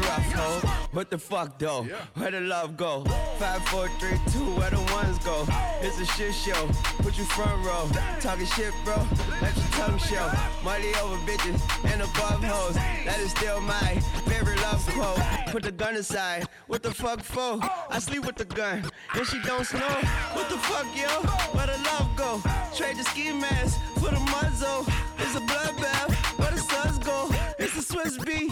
rough 0.09 0.33
hole. 0.33 0.71
What 0.93 1.11
the 1.11 1.19
fuck 1.19 1.59
though? 1.59 1.85
Where 2.15 2.31
the 2.31 2.41
love 2.41 2.77
go? 2.77 3.05
Five, 3.39 3.63
four, 3.69 3.89
three, 4.01 4.19
two. 4.33 4.51
Where 4.59 4.71
the 4.71 4.81
ones 4.93 5.19
go? 5.19 5.47
It's 5.83 6.01
a 6.01 6.07
shit 6.07 6.35
show. 6.35 6.67
Put 7.05 7.19
you 7.19 7.25
front 7.25 7.65
row. 7.65 7.89
Talking 8.21 8.47
shit, 8.47 8.73
bro. 8.85 8.97
Let 9.43 9.55
your 9.57 9.71
tongue 9.79 9.99
show. 9.99 10.27
Money 10.65 10.93
over 11.03 11.19
bitches 11.29 11.61
and 11.93 12.03
above 12.03 12.43
hoes. 12.43 12.75
That 13.05 13.19
is 13.21 13.31
still 13.31 13.61
my 13.61 14.01
favorite 14.27 14.61
love 14.63 14.85
quote. 14.89 15.21
Put 15.53 15.63
the 15.63 15.73
gun 15.73 15.95
aside. 15.97 16.49
What 16.67 16.83
the 16.83 16.93
fuck 16.93 17.23
for? 17.23 17.61
I 17.91 17.99
sleep 17.99 18.25
with 18.25 18.37
the 18.37 18.47
gun. 18.47 18.91
And 19.15 19.27
she 19.27 19.41
don't 19.43 19.65
snow. 19.65 19.95
What 20.33 20.49
the 20.49 20.59
fuck, 20.59 20.87
yo? 20.97 21.09
Where 21.55 21.67
the 21.67 21.79
love 21.91 22.09
go? 22.17 22.41
Trade 22.77 22.97
the 22.97 23.05
ski 23.05 23.33
mask 23.33 23.79
for 23.95 24.11
the 24.11 24.21
muzzle. 24.33 24.87
It's 25.19 25.35
a 25.37 25.41
bloodbath. 25.41 26.11
Where 26.39 26.51
the 26.51 26.59
suns 26.59 26.99
go? 26.99 27.31
It's 27.59 27.77
a 27.77 27.83
Swiss 27.83 28.19
beat. 28.19 28.48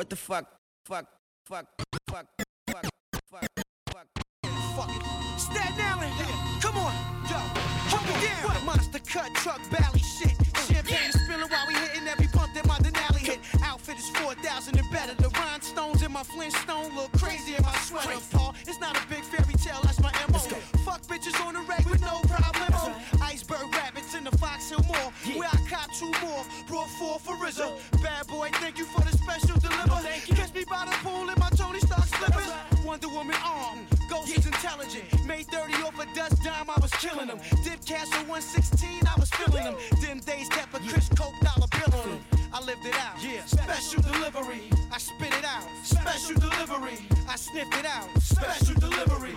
What 0.00 0.08
the 0.08 0.16
fuck? 0.16 0.46
Fuck, 0.86 1.04
fuck, 1.44 1.66
fuck, 2.08 2.26
fuck, 2.72 2.86
fuck, 3.28 3.46
fuck. 3.92 4.06
Fuck 4.74 4.88
it. 4.96 5.02
Staten 5.38 5.76
Island, 5.76 6.14
come 6.62 6.78
on, 6.78 6.94
yo, 7.28 7.36
hold 7.92 8.08
me 8.08 8.14
down. 8.24 8.64
Monster 8.64 9.00
cut, 9.00 9.28
truck, 9.34 9.60
bally 9.70 10.00
shit. 10.00 10.32
Champagne 10.72 11.12
spilling 11.12 11.50
while 11.50 11.66
we 11.68 11.74
hitting 11.74 12.08
every 12.08 12.28
pump 12.28 12.54
that 12.54 12.66
my 12.66 12.78
Denali 12.78 13.18
hit. 13.18 13.40
Outfit 13.62 13.98
is 13.98 14.08
4,000 14.16 14.78
and 14.78 14.90
better. 14.90 15.12
The 15.20 15.28
rhinestones 15.28 16.00
in 16.00 16.12
my 16.12 16.22
Flintstone 16.22 16.96
look 16.96 17.12
crazy 17.12 17.56
in 17.56 17.62
my 17.62 17.76
sweater. 17.84 18.16
Paul, 18.32 18.54
it's 18.66 18.80
not 18.80 18.96
a 18.96 19.06
big 19.06 19.22
fairy 19.22 19.52
tale, 19.52 19.80
that's 19.82 20.00
my 20.00 20.12
MO. 20.32 20.38
Fuck 20.80 21.02
bitches 21.02 21.38
on 21.44 21.52
the 21.52 21.60
reg 21.68 21.84
with 21.84 22.00
no 22.00 22.22
problemo. 22.24 22.96
Iceberg 23.20 23.68
rabbits 24.10 24.14
in 24.14 24.24
the 24.24 24.38
Fox 24.38 24.70
Hill 24.70 24.84
Mall. 24.88 25.12
Where 25.36 25.48
I 25.48 25.56
caught 25.68 25.92
two 25.92 26.10
more, 26.24 26.44
brought 26.66 26.88
four 26.90 27.18
for 27.18 27.34
RZA. 27.34 28.02
Bad 28.02 28.26
boy, 28.26 28.50
thank 28.54 28.78
you 28.78 28.84
for 28.84 29.00
the 29.00 29.16
special 29.16 29.58
deliver. 29.58 30.02
thank 30.02 30.28
you 30.28 30.34
Catch 30.34 30.54
me 30.54 30.64
by 30.68 30.84
the 30.86 30.96
pool 31.02 31.28
in 31.28 31.38
my 31.38 31.50
Tony 31.50 31.80
Stark 31.80 32.06
slippers. 32.06 32.48
Wonder 32.84 33.08
Woman 33.08 33.36
arm, 33.44 33.86
Ghost 34.08 34.36
is 34.36 34.46
intelligent. 34.46 35.04
May 35.26 35.42
30 35.42 35.74
off 35.82 35.98
a 35.98 36.06
dust 36.14 36.42
dime, 36.42 36.70
I 36.70 36.80
was 36.80 36.90
killing 36.92 37.28
them. 37.28 37.40
Dip 37.64 37.84
cash 37.84 38.08
on 38.18 38.28
116, 38.28 38.88
I 39.06 39.14
was 39.18 39.30
feeling 39.30 39.64
them. 39.64 39.76
Them 40.00 40.20
days 40.20 40.48
kept 40.48 40.74
a 40.74 40.80
Chris 40.80 41.08
Coke 41.10 41.34
dollar 41.40 41.68
bill 41.68 42.00
on 42.00 42.08
them. 42.10 42.29
I 42.60 42.64
lived 42.64 42.84
it 42.84 42.94
out. 42.94 43.24
Yeah. 43.24 43.44
Special 43.46 44.02
delivery. 44.02 44.68
I 44.92 44.98
spit 44.98 45.32
it 45.32 45.44
out. 45.44 45.64
Special 45.82 46.34
delivery. 46.34 46.98
I 47.26 47.36
sniffed 47.36 47.74
it 47.74 47.86
out. 47.86 48.08
Special 48.20 48.74
delivery. 48.74 49.34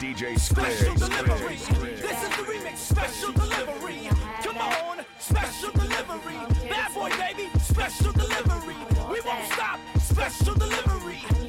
DJ 0.00 0.38
Special 0.38 0.94
delivery. 0.94 1.56
Squid. 1.56 1.98
This 1.98 2.22
is 2.22 2.28
the 2.30 2.42
remix. 2.44 2.76
Special 2.78 3.32
delivery. 3.32 4.08
Come 4.42 4.56
on. 4.56 5.04
Special 5.18 5.70
delivery. 5.72 6.38
Bad 6.70 6.94
boy, 6.94 7.10
baby. 7.10 7.50
Special 7.60 8.12
delivery. 8.12 8.76
We 9.10 9.20
won't 9.20 9.44
stop. 9.52 9.78
Special 9.98 10.54
delivery. 10.54 11.39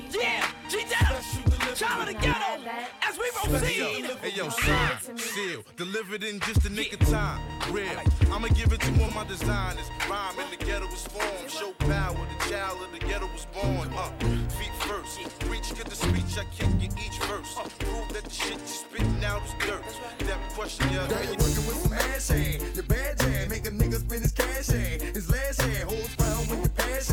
The 2.14 2.20
ghetto. 2.20 2.70
As 3.08 3.18
we 3.18 3.30
proceed. 3.32 4.06
Hey 4.22 4.32
yo, 4.36 4.50
sign, 4.50 5.18
seal, 5.18 5.64
delivered 5.78 6.24
in 6.24 6.40
just 6.42 6.66
a 6.66 6.70
nick 6.70 6.94
of 6.94 7.00
time. 7.10 7.42
Real, 7.72 7.88
I'ma 8.32 8.48
give 8.50 8.74
it 8.74 8.82
to 8.82 8.92
one 8.94 9.10
of 9.10 9.16
my 9.16 9.26
designers. 9.26 9.86
Rhyme 10.10 10.40
in 10.40 10.50
the 10.52 10.64
ghetto 10.66 10.88
was 10.88 11.08
formed. 11.08 11.50
Show 11.50 11.72
power, 11.80 12.16
the 12.16 12.50
child 12.50 12.80
of 12.84 12.92
the 12.92 13.06
ghetto 13.06 13.28
was 13.28 13.46
born. 13.54 13.90
Uh, 13.96 14.10
feet 14.58 14.74
first, 14.80 15.20
reach 15.50 15.74
get 15.76 15.88
the 15.88 15.96
speech, 15.96 16.38
I 16.38 16.46
kick 16.56 16.70
you 16.80 16.90
each 17.00 17.18
verse. 17.28 17.56
Prove 17.80 18.10
that 18.14 18.26
the 18.26 18.30
shit 18.30 18.60
you 18.60 18.68
spitting 18.68 19.26
out 19.26 19.42
is 19.44 19.54
dirt. 19.66 19.84
That 20.28 20.40
question, 20.54 20.88
yeah, 20.92 21.08
Now 21.08 21.22
you 21.22 21.38
working 21.40 21.66
with 21.68 21.80
some 21.84 21.94
ass 21.94 22.30
hand. 22.30 22.64
Your 22.76 22.84
bad 22.84 23.20
jam, 23.20 23.50
make 23.50 23.66
a 23.68 23.72
nigga 23.72 24.00
spend 24.00 24.22
his 24.22 24.32
cash 24.32 24.68
hand. 24.68 25.02
His 25.02 25.30
last 25.30 25.62
hand, 25.62 25.90
holds 25.90 26.16
round 26.20 26.50
with 26.50 26.60
your 26.60 26.70
pass 26.70 27.10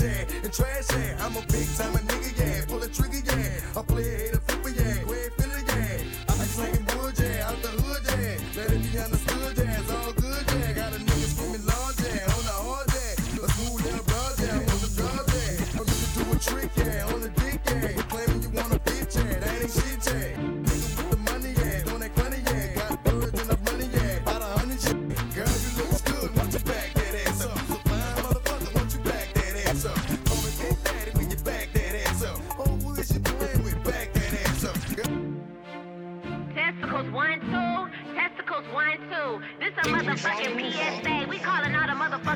Hand. 0.00 0.30
And 0.42 0.52
trash 0.52 0.90
hand, 0.90 1.20
I'm 1.20 1.36
a 1.36 1.42
big 1.52 1.68
time 1.76 2.01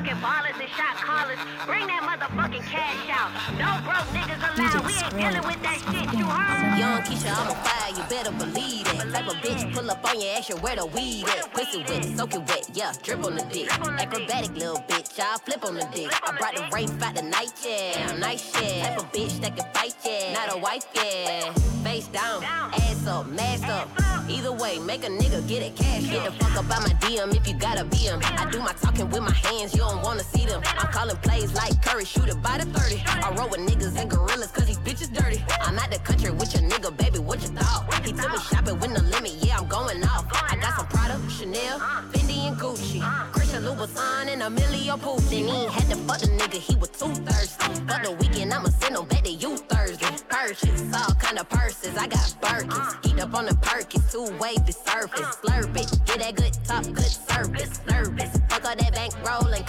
motherfucking 0.07 0.21
ballers 0.21 0.59
and 0.59 0.69
shot 0.69 0.95
callers. 0.95 1.39
Bring 1.65 1.87
that 1.87 2.03
motherfucking 2.03 2.63
cash 2.63 3.09
out. 3.09 3.31
No 3.57 3.83
broke 3.83 4.07
niggas 4.15 4.39
allowed. 4.39 4.85
We 4.85 4.93
ain't 4.93 5.33
dealing 5.33 5.47
with 5.47 5.61
that 5.63 5.79
shit. 5.91 6.17
You 6.17 6.25
heard? 6.25 6.79
Young 6.79 7.01
Keisha, 7.01 7.33
I'm 7.35 7.49
on 7.49 7.55
fire, 7.63 7.91
you 7.95 8.03
better 8.09 8.31
believe 8.31 8.87
it. 8.87 9.11
Type 9.11 9.27
of 9.27 9.35
bitch 9.35 9.73
pull 9.73 9.89
up 9.89 10.03
on 10.09 10.19
your 10.21 10.35
ass, 10.35 10.49
you 10.49 10.55
where 10.57 10.75
the 10.75 10.85
weed 10.85 11.25
at. 11.27 11.51
Pussy 11.53 11.83
wet, 11.87 12.05
soak 12.17 12.33
it 12.33 12.47
wet, 12.47 12.69
yeah, 12.73 12.93
drip 13.03 13.25
on 13.25 13.35
the 13.35 13.43
dick. 13.51 13.71
Acrobatic 13.71 14.55
little 14.55 14.81
bitch, 14.87 15.19
I'll 15.19 15.39
flip 15.39 15.65
on 15.65 15.75
the 15.75 15.87
dick. 15.93 16.11
I 16.23 16.37
brought 16.37 16.55
the 16.55 16.67
rape 16.73 16.89
out 17.01 17.15
the 17.15 17.23
night, 17.23 17.51
yeah, 17.65 18.15
night 18.17 18.39
shit. 18.39 18.83
Type 18.83 18.99
of 18.99 19.11
bitch 19.11 19.39
that 19.41 19.55
can 19.55 19.65
fight, 19.73 19.95
yeah, 20.05 20.33
not 20.33 20.55
a 20.55 20.57
wife, 20.59 20.85
yeah. 20.93 21.53
Face 21.83 22.07
down, 22.07 22.43
ass 22.43 23.07
up, 23.07 23.27
mask 23.27 23.67
up. 23.67 23.89
Either 24.29 24.51
way, 24.51 24.77
make 24.79 25.05
a 25.05 25.07
nigga 25.07 25.47
get 25.47 25.63
it 25.63 25.75
cash. 25.75 26.03
Get 26.03 26.25
the 26.25 26.31
fuck 26.31 26.57
up 26.57 26.69
out 26.69 26.81
my 26.81 26.93
DM 26.99 27.33
if 27.35 27.47
you 27.47 27.53
gotta 27.53 27.85
be 27.85 27.97
him. 27.97 28.19
I 28.23 28.49
do 28.51 28.59
my 28.59 28.73
talking 28.73 29.09
with 29.09 29.21
my 29.21 29.31
hands, 29.31 29.73
you 29.73 29.79
don't 29.79 29.96
wanna 30.03 30.23
see 30.23 30.45
them. 30.45 30.61
I'm 30.77 30.91
calling 30.91 31.17
plays 31.17 31.53
like 31.53 31.81
Curry, 31.81 32.05
shoot 32.05 32.29
it 32.29 32.41
by 32.41 32.57
the 32.57 32.65
30. 32.65 33.03
I 33.05 33.33
roll 33.35 33.49
with 33.49 33.61
niggas 33.61 33.99
and 33.99 34.09
gorillas 34.09 34.51
cause 34.51 34.65
these 34.65 34.79
bitches 34.79 35.13
dirty. 35.13 35.43
I'm 35.61 35.77
out 35.77 35.91
the 35.91 35.99
country 35.99 36.31
with 36.31 36.53
your 36.53 36.63
nigga, 36.69 36.95
baby, 36.95 37.19
what 37.19 37.41
you 37.41 37.49
thought? 37.49 37.93
He 38.05 38.13
took 38.13 38.31
me 38.31 38.39
shopping 38.39 38.79
with 38.79 38.91
no 38.91 39.01
limit, 39.01 39.33
yeah, 39.41 39.57
I'm 39.57 39.67
going 39.67 40.03
off. 40.03 40.25
I 40.31 40.55
got 40.55 40.75
some 40.77 40.87
Prada, 40.87 41.19
Chanel, 41.29 41.79
Fendi 42.11 42.47
and 42.47 42.57
Gucci. 42.57 43.01
Christian 43.31 43.63
Louboutin 43.63 44.27
and 44.27 45.01
proof. 45.01 45.29
Then 45.29 45.45
he 45.45 45.49
ain't 45.49 45.71
had 45.71 45.89
to 45.89 45.95
fuck 46.03 46.19
the 46.19 46.27
nigga, 46.27 46.59
he 46.59 46.75
was 46.75 46.89
too 46.89 47.13
thirsty. 47.25 47.81
But 47.85 48.03
the 48.03 48.11
weekend, 48.11 48.53
I'ma 48.53 48.69
send 48.69 48.95
him 48.95 49.05
back 49.05 49.23
to 49.23 49.31
you 49.31 49.57
Thursday. 49.57 50.15
Purchase 50.29 50.93
all 50.93 51.13
kind 51.15 51.39
of 51.39 51.49
purses, 51.49 51.97
I 51.97 52.07
got 52.07 52.35
Birkins. 52.41 53.05
Heat 53.05 53.19
up 53.19 53.33
on 53.33 53.45
the 53.45 53.55
Perkins, 53.55 54.11
two 54.11 54.29
wavy 54.39 54.71
surface. 54.71 55.35
Slurp 55.37 55.75
it, 55.75 55.89
get 56.05 56.19
that 56.19 56.35
good 56.35 56.53
top, 56.63 56.83
good 56.93 57.03
service. 57.03 57.79
Nervous, 57.89 58.36
that 58.75 58.93
bank 58.93 59.13
roll 59.25 59.53
and 59.53 59.65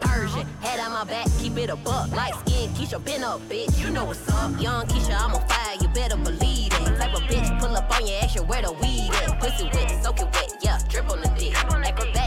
Persian, 0.00 0.46
head 0.60 0.80
on 0.80 0.92
my 0.92 1.04
back, 1.04 1.26
keep 1.38 1.56
it 1.58 1.70
a 1.70 1.76
buck. 1.76 2.10
Light 2.12 2.34
skin, 2.46 2.70
Keisha, 2.70 3.02
been 3.04 3.22
up, 3.22 3.40
bitch, 3.48 3.78
you 3.78 3.90
know 3.90 4.04
what's 4.04 4.28
up. 4.30 4.58
Young 4.60 4.86
Keisha, 4.86 5.14
I'm 5.18 5.34
on 5.34 5.46
fire, 5.48 5.76
you 5.80 5.88
better 5.88 6.16
believe 6.16 6.72
it. 6.72 6.98
Type 6.98 7.14
of 7.14 7.22
bitch, 7.22 7.60
pull 7.60 7.76
up 7.76 7.94
on 7.94 8.06
your 8.06 8.16
ass 8.18 8.30
action, 8.30 8.46
where 8.46 8.62
the 8.62 8.72
weed 8.72 9.10
at? 9.24 9.40
Pussy 9.40 9.64
wet, 9.74 10.02
soak 10.02 10.20
it 10.20 10.28
wet, 10.32 10.52
yeah, 10.62 10.78
drip 10.88 11.10
on 11.10 11.20
the 11.20 11.28
dick. 11.38 11.54
Acrobatic 11.56 12.19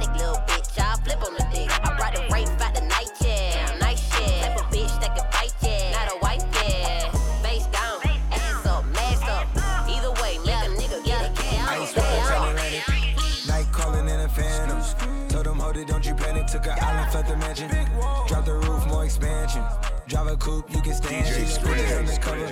it, 15.84 15.88
don't 15.88 16.06
you 16.06 16.15
panic. 16.15 16.48
Took 16.48 16.65
an 16.65 16.78
island, 16.82 17.13
left 17.13 17.30
the 17.30 17.38
mansion. 17.38 17.69
Drop 18.28 18.46
the 18.46 18.54
roof, 18.54 18.86
more 18.88 19.06
expansion. 19.06 19.63
Drive 20.08 20.28
a 20.28 20.38
coupe, 20.38 20.69
you 20.72 20.82
can 20.82 20.93
stand 20.93 21.26
DJ 21.26 21.43
it. 21.43 21.48
Scribs. 21.48 21.98
undercover. 22.00 22.46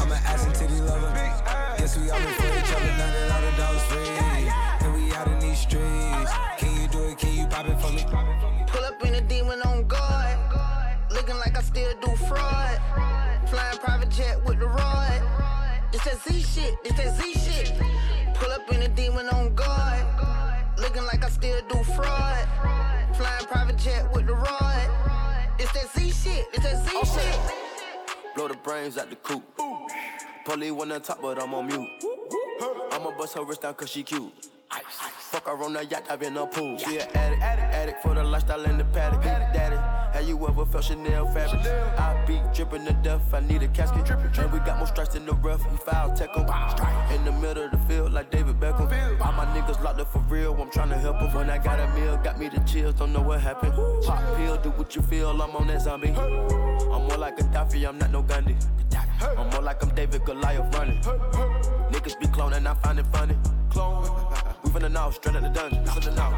I'm 0.00 0.12
an 0.12 0.18
ass 0.24 0.46
and 0.46 0.54
titty 0.54 0.80
lover. 0.80 1.10
Guess 1.78 1.98
we 1.98 2.10
all 2.10 2.18
been 2.18 2.34
for 2.34 2.46
each 2.46 2.72
other. 2.74 2.92
Now 3.00 3.10
that 3.14 3.32
all 3.34 3.42
the 3.48 3.56
dogs 3.56 3.82
free. 3.88 4.08
And 4.82 4.94
we 4.94 5.14
out 5.14 5.28
in 5.28 5.38
these 5.40 5.58
streets. 5.58 6.32
Can 6.58 6.80
you 6.80 6.88
do 6.88 7.04
it? 7.08 7.18
Can 7.18 7.32
you 7.36 7.46
pop 7.46 7.66
it 7.66 7.80
for 7.80 7.92
me? 7.92 8.04
Pull 8.66 8.84
up 8.84 9.04
in 9.04 9.14
a 9.14 9.20
demon 9.20 9.60
on 9.62 9.86
guard. 9.86 10.38
Looking 11.10 11.36
like 11.36 11.56
I 11.56 11.62
still 11.62 11.92
do 12.00 12.16
fraud. 12.28 12.78
Flying 13.48 13.78
private 13.78 14.10
jet 14.10 14.42
with 14.44 14.58
the 14.58 14.66
rod. 14.66 15.22
It's 15.92 16.04
that 16.04 16.20
Z 16.22 16.42
shit, 16.42 16.74
it's 16.84 16.96
that 16.96 17.16
Z 17.16 17.32
shit. 17.34 17.72
Pull 18.34 18.50
up 18.50 18.70
in 18.72 18.82
a 18.82 18.88
demon 18.88 19.28
on 19.28 19.54
guard. 19.54 20.04
Looking 20.76 21.04
like 21.04 21.24
I 21.24 21.28
still 21.28 21.60
do 21.68 21.82
fraud. 21.94 22.43
Shit, 26.52 26.54
it's 26.54 26.64
that 26.64 27.04
Z 27.04 27.20
shit. 27.20 28.34
Blow 28.34 28.48
the 28.48 28.54
brains 28.54 28.98
out 28.98 29.10
the 29.10 29.16
coop. 29.16 29.42
Polly 30.44 30.70
one 30.70 30.92
on 30.92 31.00
top, 31.00 31.22
but 31.22 31.42
I'm 31.42 31.54
on 31.54 31.66
mute. 31.66 31.88
I'ma 32.92 33.10
bust 33.16 33.34
her 33.34 33.44
wrist 33.44 33.62
down 33.62 33.74
cause 33.74 33.90
she 33.90 34.02
cute. 34.02 34.32
Fuck 35.34 35.46
her 35.46 35.64
on 35.64 35.72
the 35.72 35.84
yacht, 35.84 36.04
I've 36.08 36.20
been 36.20 36.36
a 36.36 36.46
pool. 36.46 36.78
She 36.78 36.96
an 36.96 37.08
addict, 37.12 37.42
addict 37.42 38.02
for 38.04 38.14
the 38.14 38.22
lifestyle 38.22 38.62
in 38.66 38.78
the 38.78 38.84
paddock. 38.84 39.20
Daddy, 39.20 39.74
have 40.16 40.28
you 40.28 40.38
ever 40.46 40.64
felt 40.64 40.84
Chanel 40.84 41.26
fabric? 41.26 41.60
I 41.98 42.24
be 42.24 42.40
dripping 42.54 42.84
to 42.86 42.92
death, 43.02 43.34
I 43.34 43.40
need 43.40 43.64
a 43.64 43.66
casket. 43.66 44.08
And 44.08 44.52
we 44.52 44.60
got 44.60 44.78
more 44.78 44.86
strikes 44.86 45.16
in 45.16 45.26
the 45.26 45.32
rough, 45.32 45.68
we 45.68 45.76
foul 45.78 46.14
tech 46.14 46.30
'em. 46.36 46.46
In 47.12 47.24
the 47.24 47.32
middle 47.32 47.64
of 47.64 47.72
the 47.72 47.78
field, 47.78 48.12
like 48.12 48.30
David 48.30 48.60
Beckham. 48.60 48.86
All 49.20 49.32
my 49.32 49.44
niggas 49.46 49.82
locked 49.82 49.98
up 49.98 50.12
for 50.12 50.20
real, 50.28 50.54
I'm 50.54 50.70
tryna 50.70 51.00
help 51.00 51.20
'em. 51.20 51.34
When 51.34 51.50
I 51.50 51.58
got 51.58 51.80
a 51.80 51.88
meal, 51.98 52.16
got 52.18 52.38
me 52.38 52.48
the 52.48 52.60
chills, 52.60 52.94
don't 52.94 53.12
know 53.12 53.22
what 53.22 53.40
happened. 53.40 53.74
Pop 54.04 54.22
pill, 54.36 54.56
do 54.58 54.70
what 54.70 54.94
you 54.94 55.02
feel, 55.02 55.30
I'm 55.30 55.56
on 55.56 55.66
that 55.66 55.82
zombie. 55.82 56.14
I'm 56.14 57.08
more 57.08 57.18
like 57.18 57.40
a 57.40 57.42
Gaddafi, 57.42 57.88
I'm 57.88 57.98
not 57.98 58.12
no 58.12 58.22
Gandhi. 58.22 58.56
I'm 59.36 59.50
more 59.50 59.62
like 59.62 59.82
I'm 59.82 59.92
David 59.96 60.24
Goliath 60.24 60.72
running. 60.76 61.00
Niggas 61.90 62.20
be 62.20 62.28
cloning, 62.28 62.68
I 62.68 62.74
find 62.74 63.00
it 63.00 63.06
funny. 63.08 63.36
Clone. 63.68 64.60
We 64.74 64.80
finna 64.80 64.90
know, 64.90 65.10
straight 65.10 65.36
out 65.36 65.42
the 65.42 65.48
dungeon. 65.50 65.84
Finna 65.84 66.16
know. 66.16 66.36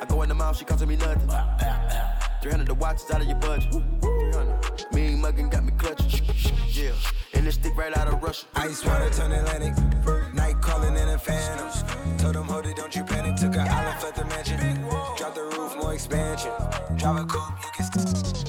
I 0.00 0.04
go 0.08 0.22
in 0.22 0.30
the 0.30 0.34
mouth, 0.34 0.56
she 0.56 0.64
costing 0.64 0.88
me 0.88 0.96
nothing. 0.96 1.28
300 2.40 2.66
the 2.66 2.74
watch 2.74 2.96
is 2.96 3.10
out 3.10 3.20
of 3.20 3.26
your 3.26 3.36
budget. 3.36 3.70
300. 3.70 4.92
Mean 4.94 5.20
muggin' 5.20 5.50
got 5.50 5.62
me 5.62 5.72
clutching. 5.76 6.24
Yeah. 6.72 6.92
And 7.34 7.46
this 7.46 7.56
stick 7.56 7.76
right 7.76 7.94
out 7.94 8.08
of 8.08 8.22
Russia. 8.22 8.46
Ice 8.54 8.82
water 8.82 9.10
turn 9.10 9.32
Atlantic. 9.32 9.74
Night 10.32 10.58
calling 10.62 10.96
in 10.96 11.08
a 11.08 11.18
phantom. 11.18 12.16
Told 12.16 12.34
them, 12.36 12.44
hold 12.44 12.64
it, 12.64 12.76
don't 12.76 12.94
you 12.96 13.04
panic. 13.04 13.36
Took 13.36 13.54
an 13.54 13.68
island, 13.68 14.02
left 14.02 14.16
the 14.16 14.24
mansion. 14.24 14.82
Drop 15.18 15.34
the 15.34 15.42
roof, 15.42 15.76
more 15.76 15.92
expansion. 15.92 16.52
Drive 16.96 17.16
a 17.16 17.24
coupe, 17.26 17.58
you 17.62 17.70
can. 17.74 17.86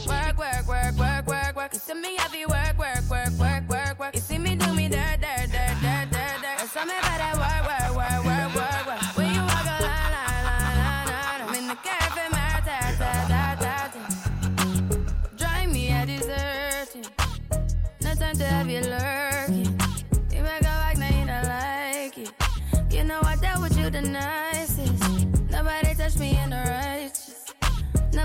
Work, 0.07 0.37
work, 0.37 0.67
work, 0.67 0.95
work, 0.97 1.27
work, 1.27 1.55
work. 1.55 1.73
You 1.73 1.79
see 1.79 1.93
me 1.95 2.15
heavy 2.15 2.45
work, 2.45 2.53
work, 2.53 2.65
work, 2.65 2.66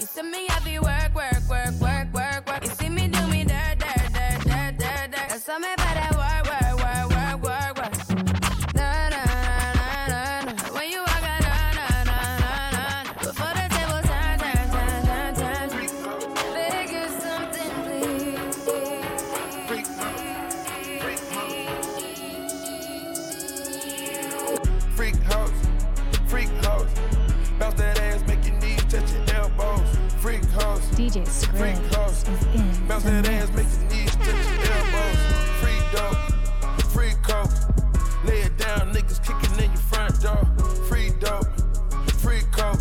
You 0.00 0.06
see 0.06 0.22
me 0.22 0.46
heavy 0.48 0.78
work, 0.78 1.12
work, 1.12 1.42
work, 1.50 1.74
work, 1.80 2.14
work, 2.14 2.46
work. 2.46 2.62
You 2.62 2.70
see 2.70 2.88
me 2.88 3.08
do 3.08 3.26
me 3.26 3.42
dirt, 3.42 3.77
Bounce 32.98 33.04
that 33.04 33.28
ass, 33.28 33.48
make 33.54 33.66
your 33.70 33.90
knees 33.90 34.16
touch 34.16 34.26
your 34.26 34.72
elbows. 34.74 35.20
Free 35.62 35.78
dope, 35.94 36.18
free 36.90 37.14
coke. 37.22 37.54
Lay 38.24 38.40
it 38.40 38.56
down, 38.58 38.92
niggas 38.92 39.22
kicking 39.22 39.64
in 39.64 39.70
your 39.70 39.80
front 39.82 40.20
door. 40.20 40.42
Free 40.88 41.10
dope, 41.20 41.46
free 42.18 42.42
coke. 42.50 42.80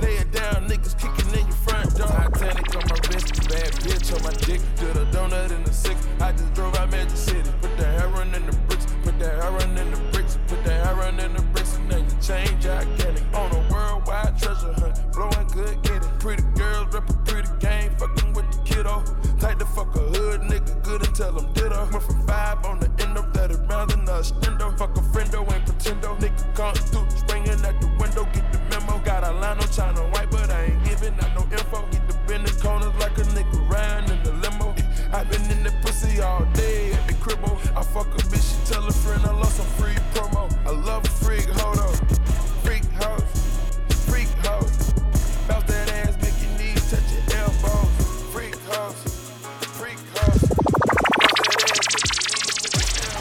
Lay 0.00 0.16
it 0.16 0.32
down, 0.32 0.66
niggas 0.66 0.96
kicking 0.96 1.38
in 1.38 1.46
your 1.46 1.56
front 1.56 1.94
door. 1.94 2.06
Titanic 2.06 2.74
on 2.74 2.88
my 2.88 2.96
wrist, 3.12 3.34
bad 3.50 3.72
bitch 3.84 4.16
on 4.16 4.22
my 4.22 4.32
dick. 4.48 4.62
Did 4.76 4.96
a 4.96 5.04
donut 5.12 5.50
in 5.50 5.62
the 5.64 5.72
six. 5.74 6.08
I 6.20 6.32
just 6.32 6.54
drove 6.54 6.74
out 6.76 6.90
Magic 6.90 7.14
City. 7.14 7.50
Put 7.60 7.76
the 7.76 7.84
heroin 7.84 8.34
in 8.34 8.46
the 8.46 8.56
bricks, 8.66 8.86
put 9.02 9.18
the 9.18 9.28
heroin 9.28 9.76
in 9.76 9.90
the 9.90 10.00
bricks, 10.10 10.38
put 10.46 10.64
the 10.64 10.72
heroin 10.72 11.20
in 11.20 11.34
the 11.34 11.42
bricks, 11.52 11.76
and 11.76 11.90
then 11.90 12.04
you 12.04 12.16
change 12.22 12.62
gigantic. 12.62 13.24
On 13.34 13.50
a 13.52 13.68
worldwide 13.70 14.38
treasure 14.38 14.72
hunt, 14.72 15.12
blowing 15.12 15.48
good, 15.48 15.83
all 36.24 36.44
day 36.54 36.92
at 36.92 37.06
the. 37.06 37.14
I 37.76 37.82
fuck 37.82 38.06
a 38.06 38.18
bitch, 38.30 38.66
she 38.66 38.72
tell 38.72 38.86
a 38.86 38.92
friend 38.92 39.24
I 39.26 39.32
lost 39.32 39.56
some 39.56 39.66
free 39.78 39.94
promo. 40.14 40.50
I 40.64 40.70
love 40.70 41.04
a 41.04 41.08
freak, 41.08 41.46
hold 41.58 41.78
up. 41.78 41.94
Freak 42.62 42.84
house, 43.02 43.58
freak 44.08 44.28
house. 44.46 44.92
Bounce 45.48 45.64
that 45.64 45.90
ass, 45.90 46.14
make 46.22 46.38
your 46.42 46.58
knees 46.58 46.90
touch 46.90 47.08
your 47.12 47.40
elbows. 47.40 48.22
Freak 48.32 48.56
house, 48.70 49.02
freak 49.78 49.98
house. 50.18 50.44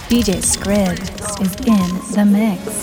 DJ 0.10 0.42
Scribs 0.42 1.42
is 1.42 1.56
in 1.66 1.89
the 2.16 2.26
mix. 2.26 2.83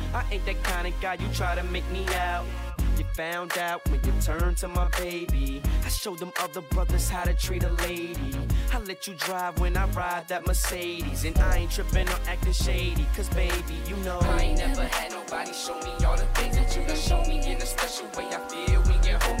I 0.13 0.25
ain't 0.31 0.45
that 0.45 0.61
kind 0.63 0.87
of 0.87 0.99
guy 1.01 1.15
you 1.15 1.27
try 1.33 1.55
to 1.55 1.63
make 1.63 1.89
me 1.91 2.05
out. 2.15 2.45
You 2.97 3.05
found 3.15 3.57
out 3.57 3.87
when 3.89 3.99
you 4.03 4.11
turned 4.21 4.57
to 4.57 4.67
my 4.67 4.87
baby. 4.99 5.61
I 5.85 5.89
showed 5.89 6.19
them 6.19 6.31
other 6.39 6.61
brothers 6.61 7.09
how 7.09 7.23
to 7.23 7.33
treat 7.33 7.63
a 7.63 7.71
lady. 7.87 8.35
I 8.73 8.79
let 8.79 9.07
you 9.07 9.13
drive 9.15 9.59
when 9.59 9.77
I 9.77 9.85
ride 9.91 10.27
that 10.27 10.45
Mercedes. 10.45 11.23
And 11.23 11.37
I 11.39 11.57
ain't 11.57 11.71
tripping 11.71 12.07
or 12.09 12.19
acting 12.27 12.53
shady, 12.53 13.05
cause 13.15 13.29
baby, 13.29 13.75
you 13.87 13.95
know. 13.97 14.19
I 14.21 14.41
ain't 14.41 14.59
never 14.59 14.83
had 14.85 15.11
nobody 15.11 15.53
show 15.53 15.79
me 15.79 16.05
all 16.05 16.17
the 16.17 16.27
things 16.35 16.57
that 16.57 16.75
you 16.75 16.85
done 16.85 16.97
show 16.97 17.21
me 17.25 17.39
in 17.51 17.57
a 17.57 17.65
special 17.65 18.05
way. 18.17 18.27
I 18.29 18.39
feel 18.49 18.81
when 18.81 19.03
you're 19.03 19.19
home. 19.19 19.40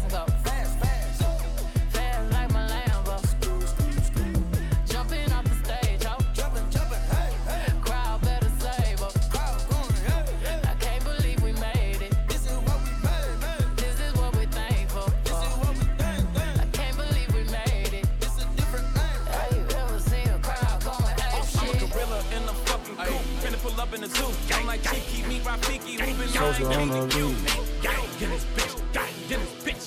like 24.71 24.83
Kiki, 24.83 25.27
me, 25.27 25.39
Rafiki, 25.41 25.99
Soldier 26.29 26.63
lying, 26.63 26.91
on 26.91 27.03
me, 27.03 27.05
the 27.07 27.17
you. 27.17 27.35
Gang 27.81 28.07
in 28.21 28.29
this 28.29 28.45
bitch, 28.55 28.93
gang 28.93 29.13
in 29.29 29.39
this 29.41 29.53
bitch. 29.65 29.85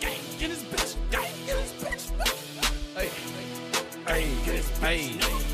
Gang 0.00 0.18
in 0.42 0.50
this 0.50 0.64
bitch, 0.64 0.96
gang 1.12 1.34
in 1.48 1.56
this 1.62 1.72
bitch. 1.78 2.04
Hey, 2.96 3.10
hey, 4.08 4.24
hey, 4.82 4.98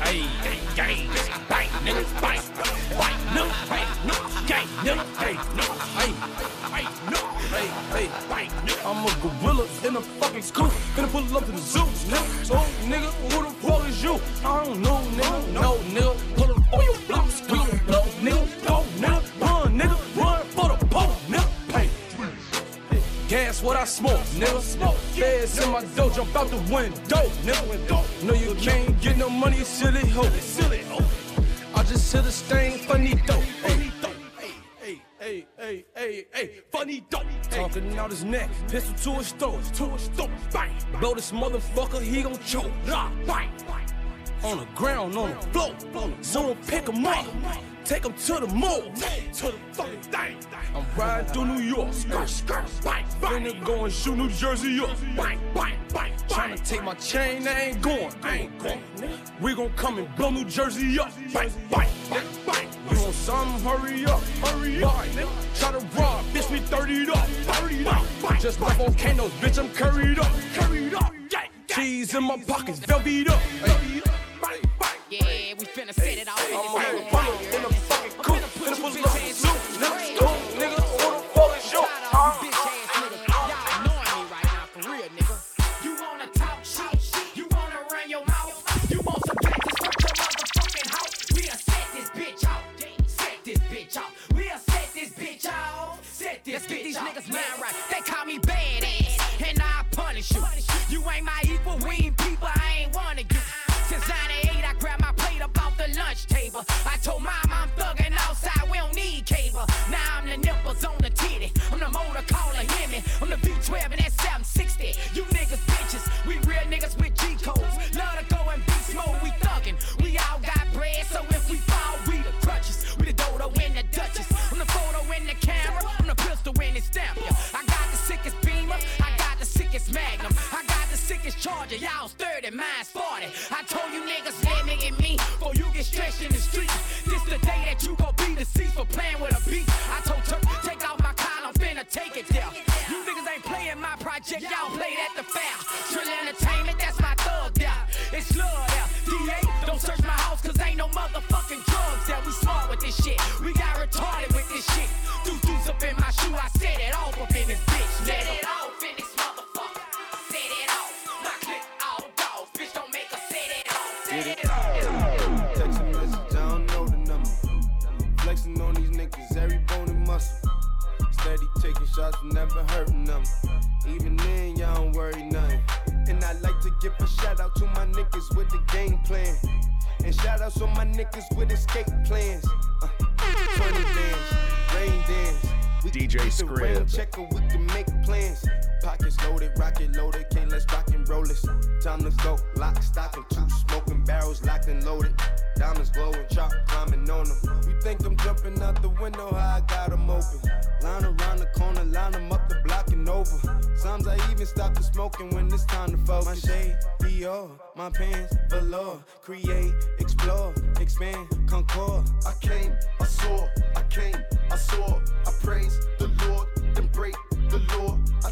hey, 0.01 0.19
hey, 0.41 0.59
gang, 0.75 1.07
bang, 1.49 1.69
nigga, 1.85 2.03
bang, 2.21 2.41
bang, 2.97 3.17
no, 3.37 3.45
hey, 3.69 3.85
no, 4.09 4.15
gang, 4.47 4.67
no, 4.85 4.93
hey, 5.21 5.35
no, 5.59 5.65
hey, 5.97 6.11
hey, 6.73 6.85
no, 7.13 7.19
hey, 7.53 7.67
hey, 7.93 8.07
bang, 8.27 8.49
no. 8.65 8.73
I'm 8.89 9.05
a 9.05 9.07
gorilla 9.21 9.65
in 9.85 9.95
a 9.97 10.01
fucking 10.01 10.41
scoop. 10.41 10.71
Gonna 10.95 11.07
pull 11.09 11.37
up 11.37 11.45
to 11.45 11.51
the 11.51 11.59
zoo, 11.59 11.85
nigga. 12.09 12.45
So, 12.45 12.55
oh, 12.57 12.67
nigga, 12.89 13.11
who 13.31 13.43
the 13.43 13.51
fuck 13.61 13.87
is 13.87 14.03
you? 14.03 14.19
I 14.43 14.65
don't 14.65 14.81
know, 14.81 14.97
nigga. 15.13 15.53
No, 15.53 15.77
nigga. 15.93 16.10
Smoke, 23.91 24.25
nigga. 24.39 24.61
Smoke. 24.61 24.95
Feds 24.95 25.63
in 25.63 25.71
my 25.71 25.83
dough, 25.95 26.09
jump 26.09 26.35
out 26.35 26.49
the 26.49 26.57
window, 26.73 27.23
nigga. 27.45 28.23
No, 28.23 28.33
you 28.33 28.55
can't 28.55 28.99
get 29.01 29.17
no 29.17 29.29
money, 29.29 29.63
silly 29.63 30.07
hoe. 30.09 30.29
Silly 30.39 30.81
hoe. 30.89 31.05
I 31.75 31.83
just 31.83 32.11
hit 32.13 32.25
a 32.25 32.31
stain, 32.31 32.79
funny 32.79 33.15
dope. 33.27 33.43
Hey. 33.63 33.91
Hey, 34.83 34.97
hey, 35.19 35.45
hey, 35.59 35.85
hey, 35.95 36.25
hey, 36.33 36.61
funny 36.71 37.05
dope. 37.09 37.23
Talking 37.51 37.97
out 37.97 38.09
his 38.09 38.23
neck, 38.23 38.49
pistol 38.67 38.95
to 38.95 39.19
his 39.19 39.31
throat, 39.33 39.63
to 39.75 39.85
his 39.89 40.07
throat, 40.07 40.31
bang. 40.51 40.75
Blow 40.99 41.13
this 41.13 41.31
motherfucker, 41.31 42.01
he 42.01 42.23
gon' 42.23 42.37
choke. 42.39 42.71
Nah, 42.87 43.11
bang. 43.27 43.49
On 44.43 44.57
the 44.57 44.65
ground, 44.73 45.15
on 45.15 45.29
the 45.29 45.35
floor, 45.53 45.75
someone 46.21 46.57
pick 46.65 46.87
him 46.89 47.05
up, 47.05 47.27
take 47.91 48.05
him 48.05 48.13
to 48.13 48.45
the 48.45 48.47
mall, 48.55 48.83
to 49.33 49.45
the 49.47 49.59
fucking 49.73 50.01
thing. 50.01 50.37
I'm 50.73 50.85
riding 50.95 51.27
through 51.33 51.45
New 51.47 51.61
York, 51.61 51.91
skirt, 51.91 52.29
skirt, 52.29 52.63
bang, 52.85 53.05
bang. 53.19 53.43
Finna 53.43 53.65
go 53.65 53.83
and 53.83 53.93
shoot 53.93 54.15
New 54.15 54.29
Jersey 54.29 54.79
up, 54.79 54.95
bang, 55.17 55.37
bang, 55.53 55.73
bang. 55.93 56.13
Tryna 56.29 56.65
take 56.65 56.83
my 56.83 56.93
chain, 56.93 57.45
I 57.45 57.61
ain't 57.63 57.81
going, 57.81 58.13
I 58.23 58.37
ain't 58.37 58.57
going. 58.59 58.81
We 59.41 59.53
gon' 59.55 59.73
come 59.75 59.97
and 59.97 60.15
blow 60.15 60.29
New 60.29 60.45
Jersey 60.45 60.97
up, 60.99 61.11
bang, 61.33 61.51
bang, 61.69 61.89
bang. 62.47 62.67
You 62.89 63.01
want 63.01 63.13
something? 63.13 63.61
Hurry 63.67 64.05
up, 64.05 64.21
hurry 64.41 64.83
up. 64.85 65.05
Try 65.55 65.71
to 65.73 65.79
rob, 65.97 66.23
bitch, 66.33 66.49
we 66.49 66.59
30'd 66.59 67.09
up, 67.09 67.27
30'd 67.27 67.87
up. 67.87 68.39
Just 68.39 68.61
like 68.61 68.77
volcanoes, 68.77 69.31
bitch, 69.41 69.59
I'm 69.59 69.69
curried 69.71 70.17
up, 70.17 70.31
curried 70.53 70.93
up. 70.93 71.11
Cheese 71.67 72.15
in 72.15 72.23
my 72.23 72.37
pockets, 72.37 72.79
velvet 72.79 73.29
up. 73.29 73.41
Yeah, 75.09 75.55
we 75.59 75.65
finna 75.65 75.93
set 75.93 76.17
it 76.19 76.29
off 76.29 76.39
in 76.49 77.80
I'm 78.73 78.85
a 78.85 79.70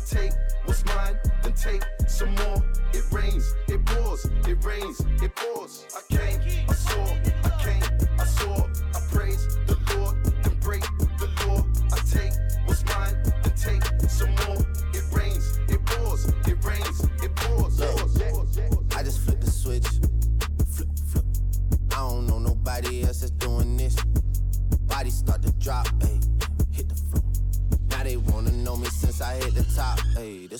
take 0.09 0.33
what's 0.65 0.83
mine, 0.85 1.19
then 1.43 1.53
take 1.53 1.83
some 2.07 2.33
more. 2.35 2.63
It 2.93 3.03
rains, 3.11 3.53
it 3.67 3.85
pours, 3.85 4.25
it 4.47 4.63
rains, 4.63 4.99
it 5.21 5.35
pours. 5.35 5.85
I 5.95 6.15
came, 6.15 6.65
I 6.67 6.73
saw, 6.73 7.05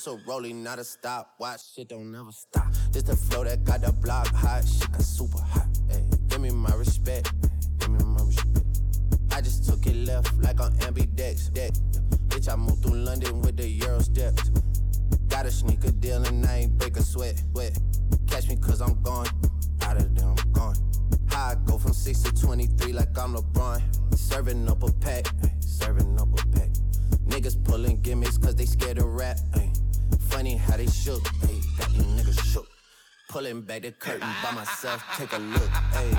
a 0.10 0.18
rolling, 0.28 0.64
not 0.64 0.80
a 0.80 0.84
stop. 0.84 1.36
Watch 1.40 1.62
shit 1.76 1.90
don't 1.90 2.12
never 2.12 2.32
stop. 2.32 2.66
This 2.92 3.04
the 3.04 3.16
flow 3.16 3.44
that 3.44 3.64
got 3.64 3.82
the 3.82 3.92
block 3.92 4.28
hot. 4.28 4.66
Shit 4.68 4.92
got 4.92 5.02
super 5.02 5.40
hot. 5.40 5.68
Ayy, 5.90 6.30
give 6.30 6.42
me 6.42 6.50
my 6.50 6.74
respect. 6.76 7.32
Give 7.80 7.90
me 7.92 8.04
my 8.04 8.24
respect. 8.24 8.66
I 9.32 9.42
just 9.42 9.70
took 9.70 9.86
it 9.86 9.96
left 10.08 10.34
like 10.42 10.60
on 10.60 10.74
ambidex. 10.80 11.54
Deck. 11.54 11.74
Bitch, 12.28 12.52
I 12.52 12.56
moved 12.56 12.84
through 12.84 12.96
London 12.98 13.42
with 13.42 13.58
the 13.58 13.68
Euro 13.68 14.00
steps. 14.00 14.50
Got 15.28 15.46
a 15.46 15.52
sneaker 15.52 15.92
deal 15.92 16.24
and 16.24 16.46
I 16.46 16.58
ain't 16.58 16.78
break 16.78 16.98
a 16.98 17.04
sweat. 17.04 17.42
Wet. 17.54 17.78
Catch 18.28 18.50
me 18.50 18.56
cause 18.56 18.82
I'm 18.82 19.02
gone. 19.04 19.28
Out 19.84 19.98
of 19.98 20.16
there, 20.16 20.26
I'm 20.26 20.52
gone. 20.54 20.76
I 21.32 21.56
go 21.66 21.78
from 21.78 21.94
6 21.94 22.24
to 22.24 22.42
23 22.42 22.94
like 22.94 23.16
I'm 23.18 23.36
LeBron. 23.36 23.82
Serving 24.16 24.68
up 24.68 24.82
a 24.84 24.92
pack. 24.94 25.28
ay, 25.44 25.52
Serving 25.60 26.20
up 26.20 26.30
a 26.34 26.48
pack. 26.48 26.70
Niggas 27.28 27.64
pulling 27.64 28.02
gimmicks 28.02 28.38
cause 28.40 28.56
they 28.56 28.66
scared 28.66 28.98
to 28.98 29.06
rap. 29.06 29.38
ay. 29.56 29.69
Funny 30.30 30.58
how 30.58 30.78
they 30.78 30.88
shook. 30.88 31.26
ay, 31.44 31.60
Got 31.78 31.90
these 31.90 32.04
niggas 32.04 32.54
shook. 32.54 32.68
Pulling 33.30 33.62
back 33.62 33.82
the 33.84 33.92
curtain 33.92 34.28
by 34.44 34.52
myself, 34.52 35.04
take 35.16 35.32
a 35.34 35.38
look. 35.38 35.70
Ayy, 35.94 36.16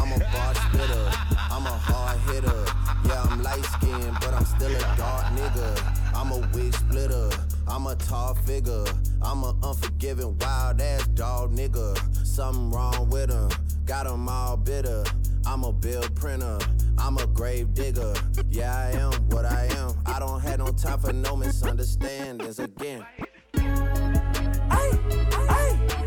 I'm 0.00 0.12
a 0.12 0.18
bar 0.32 0.54
spitter, 0.54 1.10
I'm 1.50 1.66
a 1.66 1.70
hard 1.70 2.18
hitter. 2.30 2.64
Yeah, 3.06 3.22
I'm 3.22 3.42
light 3.42 3.64
skinned, 3.64 4.16
but 4.20 4.34
I'm 4.34 4.44
still 4.44 4.74
a 4.74 4.80
dark 4.96 5.26
nigga. 5.36 6.14
I'm 6.14 6.32
a 6.32 6.38
wig 6.54 6.74
splitter, 6.74 7.30
I'm 7.68 7.86
a 7.86 7.94
tall 7.94 8.34
figure. 8.34 8.84
I'm 9.22 9.44
a 9.44 9.54
unforgiving, 9.62 10.36
wild 10.38 10.80
ass 10.80 11.06
dog 11.08 11.52
nigga. 11.54 11.96
Something 12.26 12.70
wrong 12.72 13.08
with 13.08 13.30
him, 13.30 13.50
got 13.84 14.06
him 14.06 14.28
all 14.28 14.56
bitter. 14.56 15.04
I'm 15.46 15.62
a 15.64 15.72
bill 15.72 16.02
printer, 16.16 16.58
I'm 16.98 17.18
a 17.18 17.26
grave 17.28 17.72
digger. 17.74 18.14
Yeah, 18.50 18.74
I 18.76 18.98
am 18.98 19.12
what 19.28 19.44
I 19.44 19.66
am. 19.76 19.94
I 20.06 20.18
don't 20.18 20.40
have 20.40 20.58
no 20.58 20.68
time 20.72 20.98
for 20.98 21.12
no 21.12 21.36
misunderstandings 21.36 22.58
again. 22.58 23.06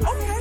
Okay. 0.04 0.41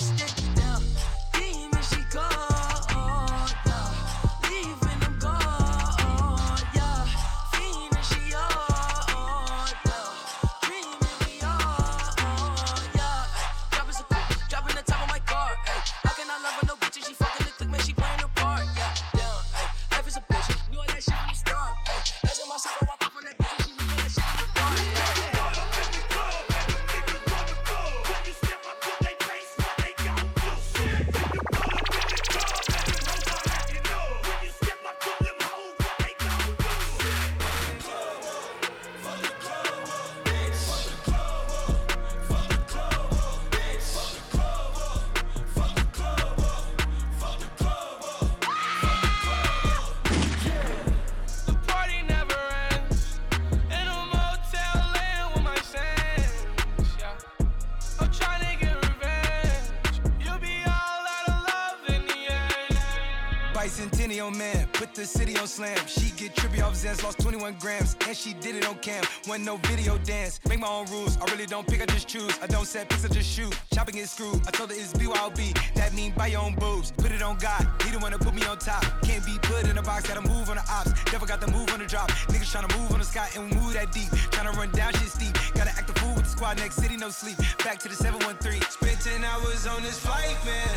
Don't 71.61 71.79
pick, 71.79 71.81
I 71.81 71.93
just 71.93 72.07
choose. 72.07 72.33
I 72.41 72.47
don't 72.47 72.65
set 72.65 72.89
picks, 72.89 73.05
I 73.05 73.07
just 73.09 73.29
shoot. 73.29 73.53
Chopping 73.73 73.97
is 73.97 74.11
screwed. 74.11 74.41
I 74.47 74.51
told 74.51 74.71
her 74.71 74.75
it's 74.75 74.93
BYOB, 74.93 75.75
that 75.75 75.93
mean 75.93 76.11
buy 76.17 76.27
your 76.27 76.41
own 76.41 76.55
boobs. 76.55 76.91
Put 76.91 77.11
it 77.11 77.21
on 77.21 77.37
God, 77.37 77.67
he 77.83 77.91
the 77.91 77.99
one 77.99 78.11
to 78.11 78.17
put 78.17 78.33
me 78.33 78.43
on 78.45 78.57
top. 78.57 78.83
Can't 79.03 79.23
be 79.25 79.37
put 79.43 79.69
in 79.69 79.77
a 79.77 79.83
box, 79.83 80.07
gotta 80.07 80.21
move 80.21 80.49
on 80.49 80.57
the 80.57 80.65
ops. 80.71 80.91
Never 81.11 81.25
got 81.25 81.39
the 81.39 81.51
move 81.51 81.71
on 81.71 81.79
the 81.79 81.85
drop. 81.85 82.09
Niggas 82.33 82.49
tryna 82.49 82.71
move 82.79 82.91
on 82.91 82.99
the 82.99 83.05
sky 83.05 83.29
and 83.35 83.53
move 83.55 83.73
that 83.73 83.91
deep. 83.91 84.09
Tryna 84.33 84.53
run 84.57 84.71
down 84.71 84.93
shit 84.93 85.09
steep. 85.09 85.33
Gotta 85.53 85.69
act 85.69 85.87
the 85.87 85.99
fool 85.99 86.15
with 86.15 86.23
the 86.23 86.29
squad, 86.29 86.57
next 86.57 86.75
city, 86.77 86.97
no 86.97 87.09
sleep. 87.09 87.37
Back 87.63 87.77
to 87.79 87.89
the 87.89 87.95
713. 87.95 88.61
Spent 88.61 88.99
10 89.01 89.23
hours 89.23 89.67
on 89.67 89.83
this 89.83 89.99
flight, 89.99 90.37
man. 90.45 90.75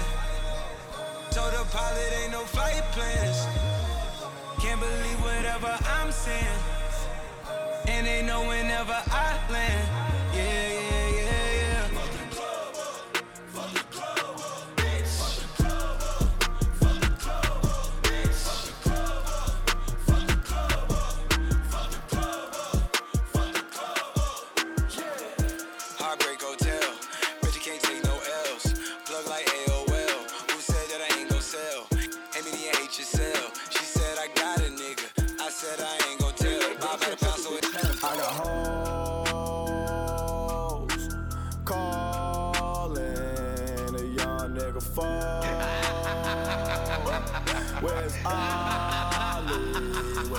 Told 1.31 1.53
the 1.53 1.65
pilot 1.73 2.13
ain't 2.23 2.33
no 2.33 2.45
flight 2.45 2.85
plans. 2.93 3.41
Can't 4.61 4.81
believe 4.81 5.21
whatever 5.25 5.73
I'm 5.97 6.13
saying. 6.13 6.59
And 7.87 8.07
they 8.07 8.23
know 8.23 8.47
whenever 8.47 8.97
I 9.09 9.39
land. 9.51 9.94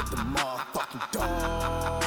With 0.10 0.20
the 0.20 0.26
motherfucking 0.26 1.12
dog? 1.12 2.02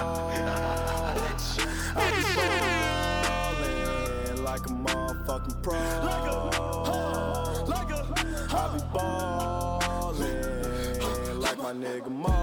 Ballin' 3.56 4.44
like 4.44 4.66
a 4.66 4.68
motherfucking 4.70 5.62
pro. 5.62 5.74
I 8.50 8.68
be 8.74 8.80
ballin' 8.94 10.60
like 11.40 11.58
my 11.58 11.72
nigga 11.72 12.10
Mo. 12.10 12.34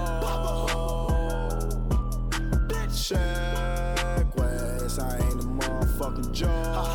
Check 3.06 4.36
West, 4.36 4.98
I 5.00 5.16
ain't 5.18 5.40
a 5.40 5.46
motherfucking 5.46 6.32
joke. 6.32 6.85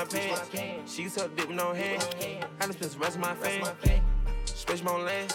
My 0.00 0.06
pants. 0.06 0.94
She 0.94 1.08
to 1.08 1.28
dip 1.36 1.48
with 1.48 1.56
no 1.56 1.72
hand. 1.72 2.02
I 2.60 2.64
done 2.64 2.72
spent 2.72 2.92
the 2.92 2.98
rest 2.98 3.16
of 3.16 3.20
my 3.20 3.34
fame. 3.34 3.64
Space 4.44 4.82
my 4.82 4.96
land. 4.96 5.34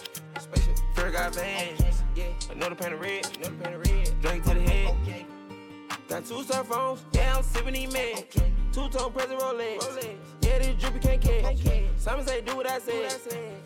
Fair 0.93 1.11
got 1.11 1.35
bands. 1.35 2.03
Another 2.51 2.75
pan 2.75 2.93
of 2.93 3.01
red. 3.01 3.27
Drink 4.21 4.43
to 4.43 4.53
the 4.53 4.61
head. 4.61 5.25
Got 6.07 6.25
two 6.25 6.43
cell 6.43 6.63
phones. 6.63 7.05
Yeah, 7.13 7.37
I'm 7.37 7.43
sipping 7.43 7.73
these 7.73 7.89
meds. 7.93 8.31
Two 8.71 8.89
tone 8.89 9.11
present 9.11 9.39
Rolex. 9.39 10.15
Yeah, 10.41 10.59
this 10.59 10.75
drippy 10.81 10.99
can't 10.99 11.21
catch. 11.21 11.57
Simon 11.97 12.25
say 12.25 12.41
do 12.41 12.55
what 12.55 12.67
I 12.67 12.79
said. 12.79 13.11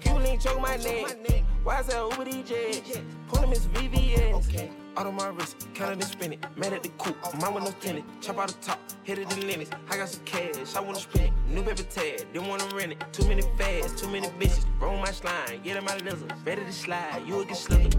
Cuban 0.02 0.24
link 0.24 0.42
choke 0.42 0.62
my 0.62 0.76
neck. 0.78 1.44
Why 1.64 1.80
I 1.80 1.82
say 1.82 1.98
Uber 1.98 2.26
DJ? 2.26 3.04
Pull 3.28 3.42
him 3.44 3.50
his 3.50 3.68
VVS. 3.68 4.70
Out 4.98 5.08
on 5.08 5.16
my 5.16 5.28
wrist, 5.30 5.68
counted 5.74 5.94
and 5.94 6.04
spin 6.04 6.34
it. 6.34 6.46
Mad 6.58 6.74
at 6.74 6.84
the 6.84 6.90
coop, 6.98 7.16
mine 7.40 7.54
with 7.54 7.64
no 7.64 7.72
tenant. 7.80 8.06
Chop 8.22 8.38
out 8.38 8.48
the 8.50 8.54
top, 8.56 8.80
hit 9.04 9.20
it 9.20 9.30
the 9.30 9.38
limits. 9.46 9.72
I 9.90 9.98
got 9.98 10.10
some 10.10 10.24
cash, 10.26 10.76
I 10.76 10.82
wanna 10.82 11.00
spend 11.00 11.26
it. 11.26 11.34
New 11.48 11.64
paper 11.64 11.84
tag, 11.84 12.26
didn't 12.34 12.48
wanna 12.48 12.66
rent 12.76 12.94
it. 12.94 13.04
Too 13.14 13.28
many 13.28 13.44
fads, 13.58 14.00
too 14.02 14.10
many 14.10 14.28
bitches. 14.40 14.66
Roll 14.80 14.98
my 14.98 15.12
slime, 15.12 15.62
get 15.64 15.78
in 15.78 15.86
my 15.86 15.96
lizard. 15.98 16.34
Ready 16.46 16.64
to 16.66 16.74
slide, 16.74 17.24
you 17.26 17.36
will 17.36 17.46
get 17.46 17.58
slithered. 17.58 17.96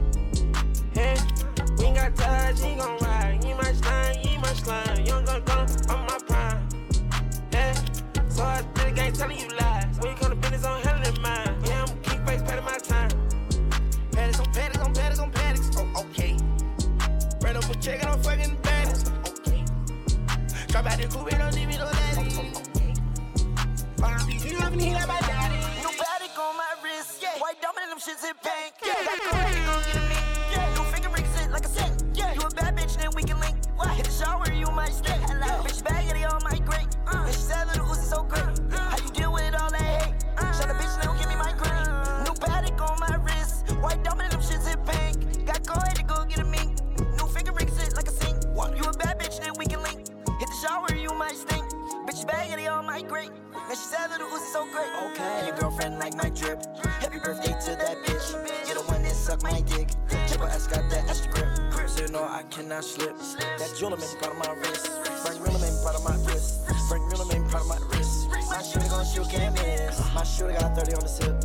Hey, 0.93 1.17
we 1.79 1.85
ain't 1.87 1.97
got 1.97 2.15
touch, 2.17 2.61
he 2.61 2.75
gon' 2.75 2.99
ride. 2.99 3.45
You 3.45 3.55
my 3.55 3.73
slime, 3.73 4.17
you 4.23 4.39
my 4.39 4.53
slime. 4.53 5.05
Young 5.05 5.25
gun 5.25 5.43
gun, 5.45 5.67
I'm 5.89 6.07
my 6.07 6.19
prime. 6.27 6.69
Hey, 7.51 7.75
so 8.29 8.45
I 8.45 8.63
think 8.75 8.99
I 8.99 9.07
ain't 9.07 9.17
telling 9.17 9.39
you 9.39 9.49
lies. 9.49 9.60
Diamond 28.11 28.25
in 28.25 28.35
pink, 28.43 28.75
yeah. 28.85 30.10
Triple 60.29 60.47
S 60.47 60.67
got 60.67 60.89
that 60.91 61.09
extra 61.09 61.33
grip. 61.33 61.89
So 61.89 62.05
you 62.05 62.13
know 62.13 62.23
I 62.23 62.43
cannot 62.51 62.85
slip. 62.85 63.17
That 63.19 63.71
me 63.81 64.07
proud 64.21 64.33
of 64.33 64.39
my 64.39 64.53
wrist. 64.61 64.87
Frank 65.23 65.41
me 65.41 65.71
proud 65.83 65.97
of 65.97 66.05
my 66.05 66.17
wrist. 66.25 66.67
Frank 66.89 67.05
me 67.11 67.51
proud 67.51 67.63
of 67.63 67.69
my 67.69 67.79
wrist. 67.91 68.29
My 68.49 68.63
shooter 68.63 68.89
gon' 68.89 69.05
shoot, 69.05 69.29
can't 69.29 69.55
miss. 69.55 69.99
My 70.15 70.23
shooter 70.25 70.53
got 70.53 70.77
30 70.77 70.95
on 70.95 71.01
the 71.01 71.09
sip. 71.09 71.45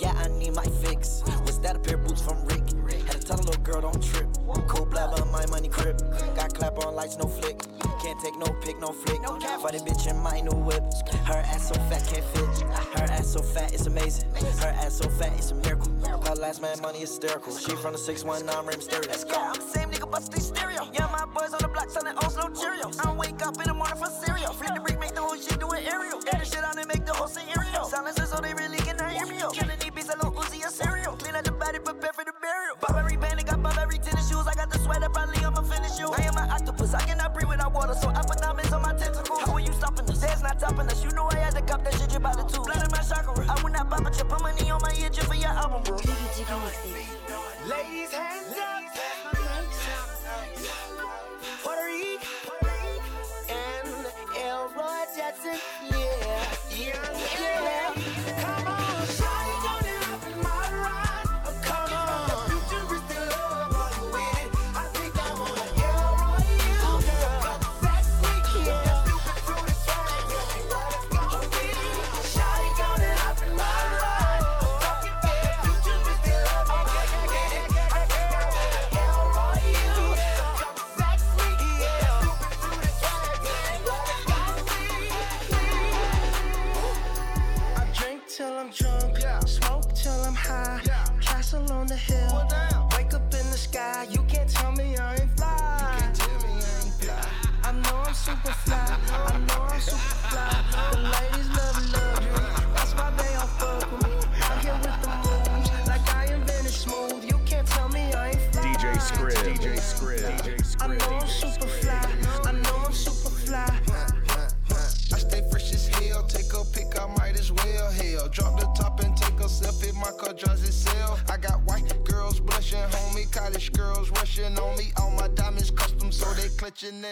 Yeah, 0.00 0.12
I 0.16 0.28
need 0.28 0.54
my 0.54 0.64
fix. 0.82 1.22
Was 1.44 1.58
that 1.60 1.76
a 1.76 1.78
pair 1.78 1.96
of 1.96 2.04
boots 2.06 2.22
from 2.22 2.39
Got 6.74 6.86
on 6.86 6.94
lights, 6.94 7.18
no 7.18 7.26
flick. 7.26 7.58
Can't 8.00 8.18
take 8.20 8.36
no 8.38 8.46
pic, 8.62 8.78
no 8.78 8.92
flick. 8.92 9.20
For 9.60 9.72
the 9.72 9.78
bitch 9.78 10.08
in 10.08 10.16
my 10.18 10.40
new 10.40 10.56
whip. 10.56 10.82
Her 11.26 11.42
ass 11.50 11.68
so 11.68 11.74
fat, 11.90 12.06
can't 12.06 12.24
fit. 12.24 12.48
Her 12.96 13.04
ass 13.10 13.32
so 13.32 13.42
fat, 13.42 13.74
it's 13.74 13.86
amazing. 13.86 14.30
Her 14.60 14.68
ass 14.68 14.98
so 14.98 15.08
fat, 15.10 15.32
it's 15.36 15.50
a 15.50 15.54
miracle. 15.56 15.90
Her 16.06 16.34
last 16.36 16.62
man 16.62 16.80
money 16.80 17.00
hysterical. 17.00 17.56
She 17.56 17.74
from 17.76 17.92
the 17.92 17.98
619 17.98 18.66
rim 18.66 18.80
stereo. 18.80 19.08
Go. 19.28 19.40
I'm 19.40 19.54
the 19.54 19.60
same 19.62 19.90
nigga, 19.90 20.10
bust 20.10 20.32
these 20.32 20.46
stereo. 20.46 20.88
Yeah, 20.94 21.08
my 21.10 21.26
boys 21.26 21.52
on 21.52 21.60
the 21.60 21.68
block 21.68 21.90
selling 21.90 22.16
Oslo 22.18 22.48
Cheerios. 22.50 23.04
I 23.04 23.12
wake 23.14 23.42
up 23.44 23.58
in 23.58 23.66
the 23.66 23.74
morning 23.74 23.96
for 23.96 24.10
cereal. 24.10 24.52
Flip 24.52 24.74
the 24.74 24.80
brick, 24.80 25.00
make 25.00 25.14
the 25.14 25.22
whole 25.22 25.36
shit 25.36 25.58
do 25.58 25.68
an 25.70 25.84
aerial. 25.84 26.20
Get 26.20 26.38
the 26.38 26.46
shit 26.46 26.64
out 26.64 26.78
and 26.78 26.86
make 26.86 27.04
the 27.04 27.12
whole 27.12 27.28
scenario. 27.28 27.84
Silences 27.84 28.30
so 28.30 28.40
they 28.40 28.54
really 28.54 28.78
cannot 28.78 29.10
hear 29.10 29.26
me. 29.26 29.42
Killing 29.52 29.78
these 29.80 29.90
beats, 29.90 30.08
a 30.08 30.16
little 30.16 30.32
Uzi 30.32 30.64
a 30.64 30.70
cereal. 30.70 31.16
Clean 31.16 31.34
out 31.34 31.44
the 31.44 31.52
body, 31.52 31.78
prepare 31.80 32.12
for 32.14 32.24
the 32.24 32.32
burial. 32.40 32.76
Bob 32.80 32.96
octopus, 36.90 37.02
I 37.02 37.06
cannot 37.06 37.34
breathe 37.34 37.48
without 37.48 37.72
water, 37.72 37.94
so 37.94 38.08
I 38.08 38.22
put 38.22 38.38
diamonds 38.38 38.72
on 38.72 38.82
my 38.82 38.92
tentacles. 38.92 39.40
How 39.40 39.54
are 39.54 39.60
you 39.60 39.72
stopping 39.72 40.08
us? 40.10 40.20
There's 40.20 40.42
not 40.42 40.58
topping 40.58 40.86
us. 40.88 41.04
You 41.04 41.10
know 41.10 41.28
I 41.30 41.36
had 41.36 41.54
to 41.54 41.62
cop 41.62 41.84
that 41.84 41.94
shit, 41.94 42.10
you 42.10 42.18
about 42.18 42.36
the 42.36 42.44
two. 42.44 42.62
Blood 42.62 42.84
in 42.84 42.90
my 42.90 43.02
chakra. 43.02 43.46
I 43.48 43.62
would 43.62 43.72
not 43.72 43.90
pop 43.90 44.06
a 44.06 44.10
chip, 44.10 44.28
put 44.28 44.42
money 44.42 44.70
on 44.70 44.80
my 44.82 44.94
ear 45.00 45.08
just 45.10 45.28
for 45.28 45.34
your 45.34 45.50
album, 45.50 45.82
bro. 45.84 45.96
Ladies, 45.96 47.19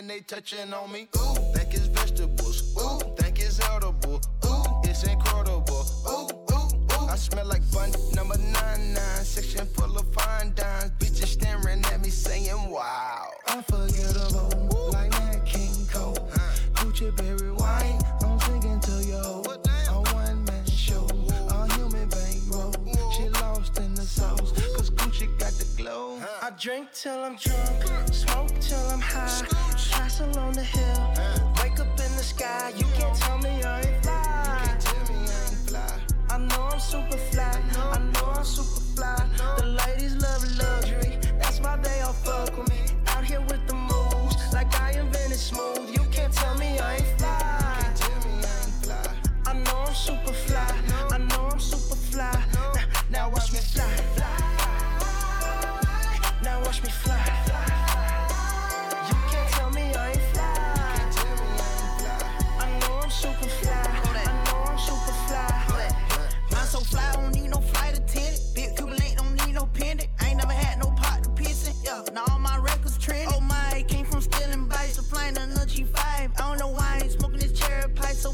they 0.09 0.21
touching 0.21 0.73
on 0.73 0.91
me. 0.91 1.09
Ooh, 1.17 1.48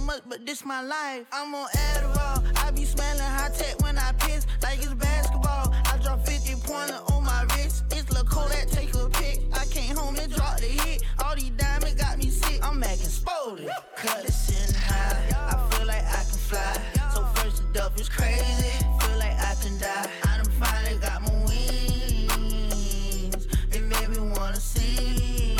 much, 0.04 0.22
but 0.28 0.44
this 0.46 0.64
my 0.64 0.82
life. 0.82 1.26
I'm 1.32 1.54
on 1.54 1.68
Adderall. 1.68 2.64
I 2.64 2.70
be 2.70 2.84
smelling 2.84 3.20
high 3.20 3.50
tech 3.50 3.80
when 3.82 3.98
I 3.98 4.12
piss, 4.12 4.46
like 4.62 4.78
it's 4.78 4.94
basketball. 4.94 5.72
I 5.72 5.98
drop 6.02 6.24
50 6.26 6.54
pointer 6.62 6.98
on 7.12 7.24
my 7.24 7.42
wrist. 7.54 7.84
It's 7.90 8.10
Lil' 8.10 8.24
Kodak, 8.24 8.68
take 8.68 8.94
a 8.94 9.08
pic. 9.08 9.40
I 9.52 9.64
came 9.66 9.96
home 9.96 10.16
and 10.16 10.32
dropped 10.32 10.60
the 10.60 10.66
hit. 10.66 11.02
All 11.24 11.34
these 11.34 11.50
diamonds 11.50 11.94
got 11.94 12.18
me 12.18 12.28
sick. 12.28 12.60
I'm 12.62 12.82
acting 12.82 13.06
spotted. 13.06 13.68
Cut 13.96 14.24
it 14.24 14.32
sitting 14.32 14.74
high. 14.74 15.16
I 15.50 15.70
feel 15.74 15.86
like 15.86 16.04
I 16.04 16.22
can 16.28 16.38
fly. 16.48 16.80
So 17.14 17.24
first 17.36 17.62
the 17.62 17.68
duff 17.72 17.98
is 18.00 18.08
crazy. 18.08 18.72
Feel 19.00 19.18
like 19.18 19.38
I 19.38 19.54
can 19.62 19.78
die. 19.78 20.10
I 20.24 20.36
done 20.36 20.50
finally 20.60 20.98
got 20.98 21.22
my 21.22 21.32
wings. 21.46 23.46
It 23.72 23.82
made 23.82 24.08
me 24.10 24.18
wanna 24.18 24.60
sing. 24.60 25.58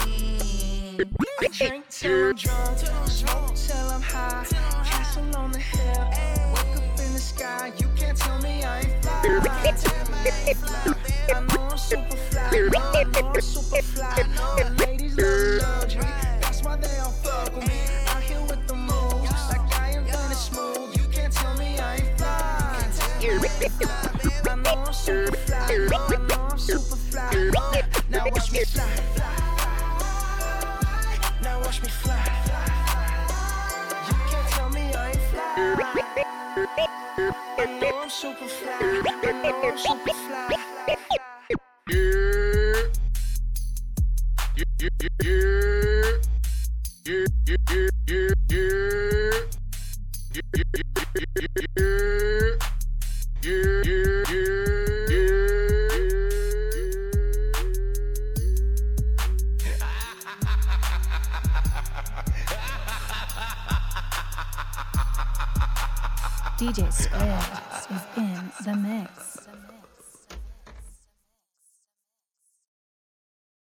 I 1.41 1.49
drink 1.51 1.85
till 1.89 2.29
I'm 2.29 2.35
drunk, 2.37 2.79
till 2.79 2.95
I'm 2.95 3.09
high. 4.25 4.45
Castle 4.85 5.37
on 5.37 5.53
the 5.53 5.59
hill, 5.59 6.09
wake 6.55 6.77
up 6.77 7.01
in 7.01 7.13
the 7.13 7.19
sky. 7.19 7.73
You 7.79 7.89
can't 7.97 8.17
tell 8.17 8.39
me 8.41 8.65
I 8.65 8.81
ain't 8.81 9.03
fly. 9.03 9.23
I 11.35 11.41
know 11.41 11.63
I'm 11.71 11.79
super 11.79 12.17
fly. 12.17 12.49
I 12.53 13.05
know 13.05 13.29
I'm 13.29 13.41
super 13.41 13.83
fly. 13.83 14.23
The 14.59 14.65
ladies 14.87 15.17
love 15.17 15.81
luxury, 15.81 16.13
that's 16.41 16.63
why 16.63 16.77
they 16.77 16.99
all 16.99 17.11
fuck 17.11 17.55
with 17.55 17.67
me. 17.67 17.81
Out 18.09 18.23
here 18.23 18.43
with 18.43 18.67
the 18.67 18.75
moves, 18.75 19.49
like 19.51 19.81
I 19.81 19.91
am 19.91 20.05
done 20.07 20.35
smooth. 20.35 20.97
You 20.97 21.07
can't 21.09 21.33
tell 21.33 21.55
me 21.57 21.79
I 21.79 21.97
ain't 21.97 22.19
fly. 22.19 22.31
I 24.51 24.55
know 24.57 24.85
I'm 24.87 24.93
super 24.93 25.37
fly. 25.37 25.59
I 25.59 26.17
know 26.29 26.49
I'm 26.51 26.59
super 26.59 26.97
fly. 26.97 27.31
Now 28.11 28.25
watch 28.31 28.53
me 28.53 28.65
fly. 28.65 28.85
I 31.23 31.43
know 31.43 31.63
I'm 31.65 31.73
super 31.73 31.89
fly. 31.89 32.15
I 32.15 32.74
know 37.81 38.01
I'm 38.03 38.11
super 38.11 38.49
DJ 66.57 66.93
Squares 66.93 67.87
is 67.91 68.03
in 68.17 68.53
the 68.65 68.77
mix. 68.77 69.34